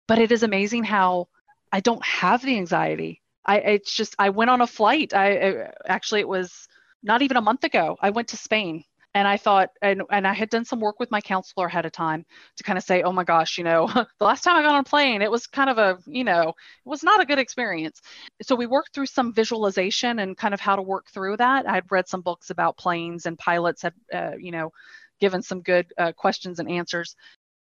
[0.07, 1.27] But it is amazing how
[1.71, 3.21] I don't have the anxiety.
[3.45, 5.13] I it's just I went on a flight.
[5.13, 6.67] I, I actually it was
[7.03, 7.97] not even a month ago.
[8.01, 8.83] I went to Spain
[9.17, 11.91] and I thought, and, and I had done some work with my counselor ahead of
[11.91, 12.23] time
[12.55, 13.87] to kind of say, oh my gosh, you know,
[14.19, 16.49] the last time I got on a plane, it was kind of a, you know,
[16.49, 16.55] it
[16.85, 17.99] was not a good experience.
[18.43, 21.67] So we worked through some visualization and kind of how to work through that.
[21.67, 24.71] I'd read some books about planes and pilots had, uh, you know,
[25.19, 27.15] given some good uh, questions and answers.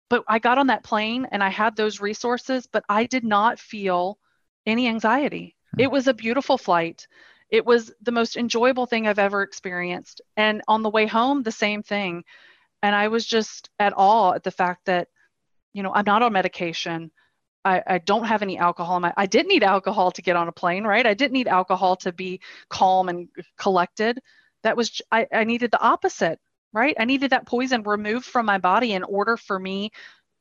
[0.10, 3.60] But I got on that plane and I had those resources, but I did not
[3.60, 4.18] feel
[4.66, 5.56] any anxiety.
[5.76, 5.82] Hmm.
[5.82, 7.06] It was a beautiful flight
[7.50, 10.22] it was the most enjoyable thing I've ever experienced.
[10.36, 12.24] And on the way home, the same thing.
[12.82, 15.08] And I was just at awe at the fact that,
[15.74, 17.12] you know, I'm not on medication.
[17.64, 19.00] I, I don't have any alcohol.
[19.00, 21.06] My, I didn't need alcohol to get on a plane, right?
[21.06, 22.40] I didn't need alcohol to be
[22.70, 23.28] calm and
[23.58, 24.20] collected.
[24.64, 26.40] That was, I, I needed the opposite,
[26.74, 26.96] right?
[27.00, 29.92] I needed that poison removed from my body in order for me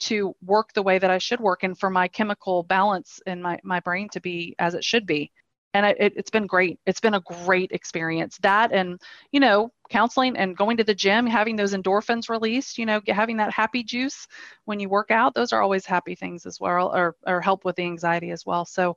[0.01, 3.59] to work the way that I should work and for my chemical balance in my,
[3.63, 5.31] my brain to be as it should be
[5.75, 6.79] and I, it, has been great.
[6.87, 8.39] It's been a great experience.
[8.39, 9.01] That and
[9.33, 13.37] you know counseling and going to the gym, having those endorphins released, you know, having
[13.37, 14.27] that happy juice
[14.65, 15.35] when you work out.
[15.35, 18.65] Those are always happy things as well, or or help with the anxiety as well.
[18.65, 18.97] So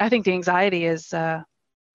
[0.00, 1.42] I think the anxiety is uh,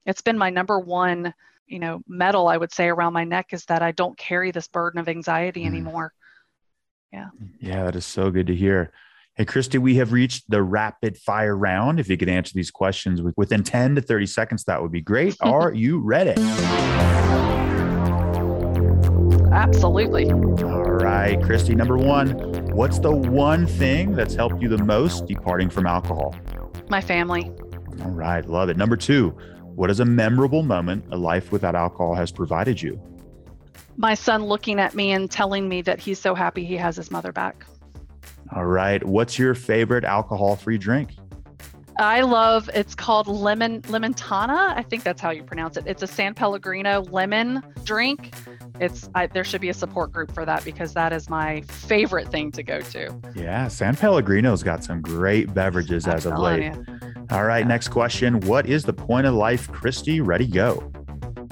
[0.06, 1.34] it's been my number one
[1.68, 4.68] you know medal I would say around my neck is that I don't carry this
[4.68, 5.68] burden of anxiety mm.
[5.68, 6.14] anymore.
[7.14, 7.30] Yeah.
[7.60, 8.92] Yeah, that is so good to hear.
[9.38, 12.02] Hey, Christy, we have reached the rapid fire round.
[12.02, 15.38] If you could answer these questions within 10 to 30 seconds, that would be great.
[15.42, 16.34] Are you ready?
[19.54, 20.30] Absolutely.
[20.30, 22.32] All right, Christy, number one,
[22.76, 26.36] what's the one thing that's helped you the most departing from alcohol?
[26.90, 27.50] My family.
[28.04, 28.76] All right, love it.
[28.76, 29.30] Number two,
[29.76, 33.02] what is a memorable moment a life without alcohol has provided you?
[33.96, 37.12] My son looking at me and telling me that he's so happy he has his
[37.12, 37.66] mother back.
[38.54, 39.04] All right.
[39.06, 41.12] What's your favorite alcohol free drink?
[42.00, 44.76] I love it's called lemon limontana.
[44.76, 45.84] I think that's how you pronounce it.
[45.86, 48.34] It's a San Pellegrino lemon drink.
[48.80, 52.30] It's I, there should be a support group for that because that is my favorite
[52.30, 53.16] thing to go to.
[53.36, 56.74] Yeah, San Pellegrino's got some great beverages I'm as of late.
[56.74, 56.86] You.
[57.30, 57.68] All right, yeah.
[57.68, 58.40] next question.
[58.42, 60.22] What is the point of life, Christy?
[60.22, 60.92] Ready, go.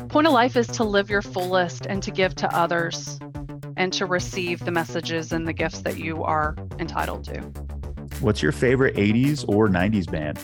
[0.10, 3.20] Point of life is to live your fullest and to give to others
[3.80, 7.40] and to receive the messages and the gifts that you are entitled to.
[8.20, 10.38] What's your favorite 80s or 90s band?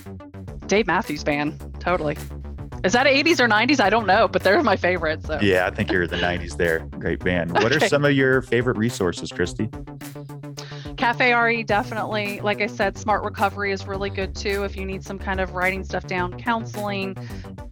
[0.68, 2.18] Dave Matthews Band, totally.
[2.84, 3.80] Is that 80s or 90s?
[3.80, 5.26] I don't know, but they're my favorites.
[5.28, 5.40] So.
[5.42, 6.80] Yeah, I think you're the 90s there.
[6.80, 7.52] Great band.
[7.52, 7.86] What okay.
[7.86, 9.70] are some of your favorite resources, Christy?
[11.06, 12.39] Cafe RE definitely.
[12.39, 15.53] Like I said, Smart Recovery is really good too if you need some kind of
[15.53, 17.16] writing stuff down, counseling.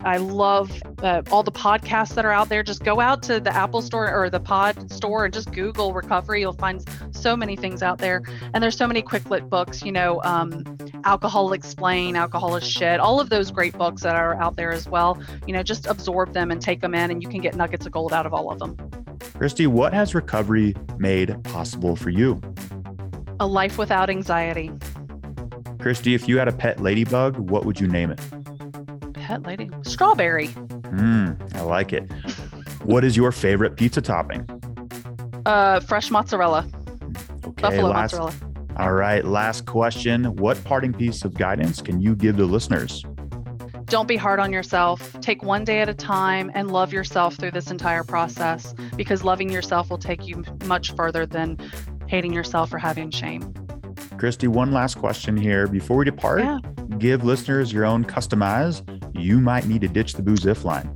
[0.01, 2.61] I love uh, all the podcasts that are out there.
[2.61, 6.41] Just go out to the Apple store or the Pod store and just Google recovery.
[6.41, 8.21] You'll find so many things out there.
[8.53, 10.63] And there's so many quit lit books, you know, um,
[11.03, 14.87] Alcohol Explain, Alcohol is Shit, all of those great books that are out there as
[14.87, 15.19] well.
[15.47, 17.93] You know, just absorb them and take them in, and you can get nuggets of
[17.93, 18.77] gold out of all of them.
[19.39, 22.39] Christy, what has recovery made possible for you?
[23.39, 24.71] A life without anxiety.
[25.79, 28.19] Christy, if you had a pet ladybug, what would you name it?
[29.13, 29.69] Pet lady?
[29.83, 30.47] Strawberry.
[30.47, 32.09] Mmm, I like it.
[32.83, 34.47] what is your favorite pizza topping?
[35.45, 36.69] Uh, fresh mozzarella.
[37.45, 38.33] Okay, Buffalo last, mozzarella.
[38.77, 40.35] All right, last question.
[40.37, 43.03] What parting piece of guidance can you give the listeners?
[43.85, 45.19] Don't be hard on yourself.
[45.21, 49.51] Take one day at a time and love yourself through this entire process because loving
[49.51, 51.57] yourself will take you much further than
[52.07, 53.53] hating yourself or having shame.
[54.17, 56.41] Christy, one last question here before we depart.
[56.41, 56.59] Yeah.
[56.97, 58.81] Give listeners your own customize.
[59.13, 60.95] You might need to ditch the booze if line.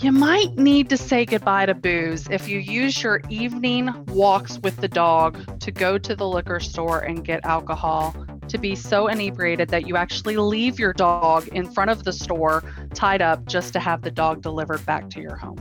[0.00, 4.76] You might need to say goodbye to booze if you use your evening walks with
[4.76, 8.14] the dog to go to the liquor store and get alcohol
[8.48, 12.62] to be so inebriated that you actually leave your dog in front of the store
[12.94, 15.56] tied up just to have the dog delivered back to your home.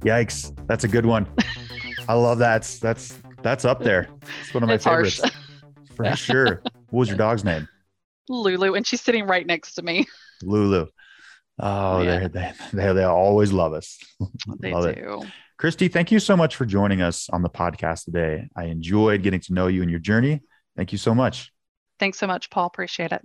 [0.00, 0.54] Yikes.
[0.66, 1.26] That's a good one.
[2.08, 2.62] I love that.
[2.80, 4.08] That's that's that's up there.
[4.40, 5.16] It's one of my It's harsh.
[5.20, 5.36] favorites.
[5.94, 6.62] For sure.
[6.90, 7.68] What was your dog's name?
[8.28, 10.06] Lulu, and she's sitting right next to me.
[10.42, 10.86] Lulu.
[11.60, 12.26] Oh, Yeah.
[12.26, 13.98] they're they, they they always love us.
[14.60, 14.96] They love it.
[14.96, 15.22] do.
[15.56, 18.48] Christy, thank you so much for joining us on the podcast today.
[18.56, 20.40] I enjoyed getting to know you and your journey.
[20.76, 21.52] Thank you so much.
[22.00, 22.66] Thanks so much, Paul.
[22.66, 23.22] Appreciate it.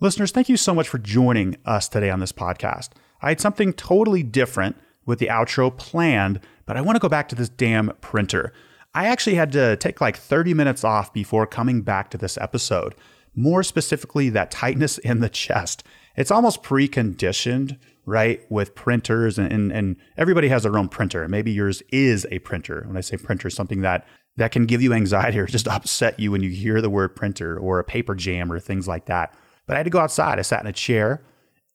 [0.00, 2.90] Listeners, thank you so much for joining us today on this podcast.
[3.20, 7.28] I had something totally different with the outro planned, but I want to go back
[7.30, 8.52] to this damn printer.
[8.94, 12.94] I actually had to take like 30 minutes off before coming back to this episode.
[13.34, 15.84] More specifically, that tightness in the chest.
[16.16, 21.28] It's almost preconditioned, right, with printers, and, and, and everybody has their own printer.
[21.28, 22.82] Maybe yours is a printer.
[22.86, 26.30] When I say printer, something that that can give you anxiety or just upset you
[26.30, 29.34] when you hear the word printer or a paper jam or things like that.
[29.66, 30.38] But I had to go outside.
[30.38, 31.22] I sat in a chair,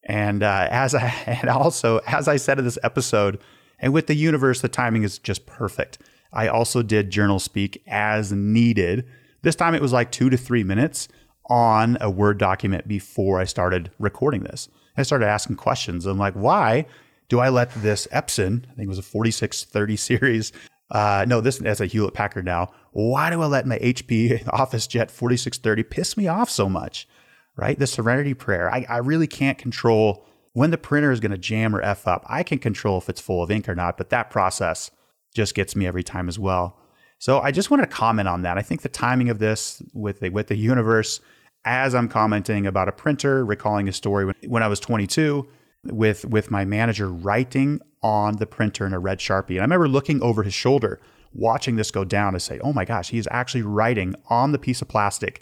[0.04, 3.40] and uh, as I and also as I said in this episode,
[3.80, 6.00] and with the universe, the timing is just perfect.
[6.34, 9.06] I also did journal speak as needed.
[9.42, 11.08] This time it was like two to three minutes
[11.50, 14.70] on a Word document before I started recording this.
[14.98, 16.06] I started asking questions.
[16.06, 16.86] I'm like, why
[17.30, 20.52] do I let this Epson, I think it was a 4630 series,
[20.92, 22.72] uh, no, this is a Hewlett Packard now.
[22.92, 27.08] Why do I let my HP Office Jet 4630 piss me off so much?
[27.56, 27.78] Right?
[27.78, 28.72] The Serenity Prayer.
[28.72, 32.26] I, I really can't control when the printer is going to jam or F up.
[32.28, 34.92] I can control if it's full of ink or not, but that process
[35.34, 36.78] just gets me every time as well.
[37.20, 38.58] So I just wanted to comment on that.
[38.58, 41.22] I think the timing of this with the with the universe,
[41.66, 45.48] as I'm commenting about a printer, recalling a story when, when I was 22,
[45.86, 49.88] with with my manager writing on the printer in a red sharpie, and I remember
[49.88, 51.00] looking over his shoulder,
[51.34, 54.82] watching this go down, to say, "Oh my gosh, he's actually writing on the piece
[54.82, 55.42] of plastic.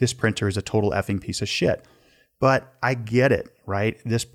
[0.00, 1.86] This printer is a total effing piece of shit."
[2.40, 4.00] But I get it, right?
[4.04, 4.26] This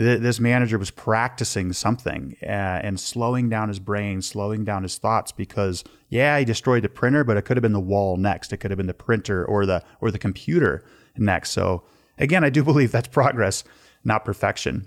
[0.00, 4.98] th- this manager was practicing something uh, and slowing down his brain, slowing down his
[4.98, 8.52] thoughts because yeah, he destroyed the printer, but it could have been the wall next.
[8.52, 10.84] It could have been the printer or the or the computer
[11.16, 11.50] next.
[11.50, 11.84] So
[12.18, 13.62] again, I do believe that's progress,
[14.04, 14.86] not perfection.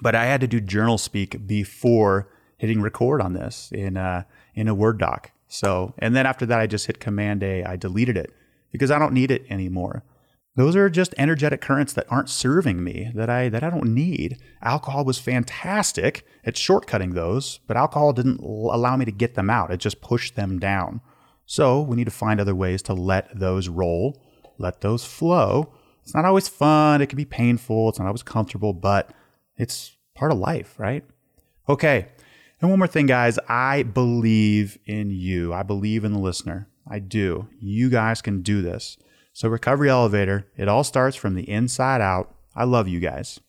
[0.00, 4.66] But I had to do journal speak before hitting record on this in a, in
[4.66, 5.30] a Word doc.
[5.46, 7.62] So, and then after that, I just hit Command A.
[7.62, 8.34] I deleted it
[8.72, 10.02] because I don't need it anymore.
[10.56, 14.38] Those are just energetic currents that aren't serving me that I that I don't need.
[14.62, 19.72] Alcohol was fantastic at shortcutting those, but alcohol didn't allow me to get them out.
[19.72, 21.00] It just pushed them down.
[21.46, 24.22] So we need to find other ways to let those roll,
[24.58, 25.74] let those flow.
[26.02, 27.02] It's not always fun.
[27.02, 27.88] It can be painful.
[27.88, 29.10] It's not always comfortable, but
[29.56, 31.04] it's part of life, right?
[31.68, 32.08] Okay.
[32.60, 33.38] And one more thing, guys.
[33.48, 35.52] I believe in you.
[35.52, 36.68] I believe in the listener.
[36.88, 37.48] I do.
[37.58, 38.96] You guys can do this.
[39.36, 42.32] So, Recovery Elevator, it all starts from the inside out.
[42.54, 43.40] I love you guys.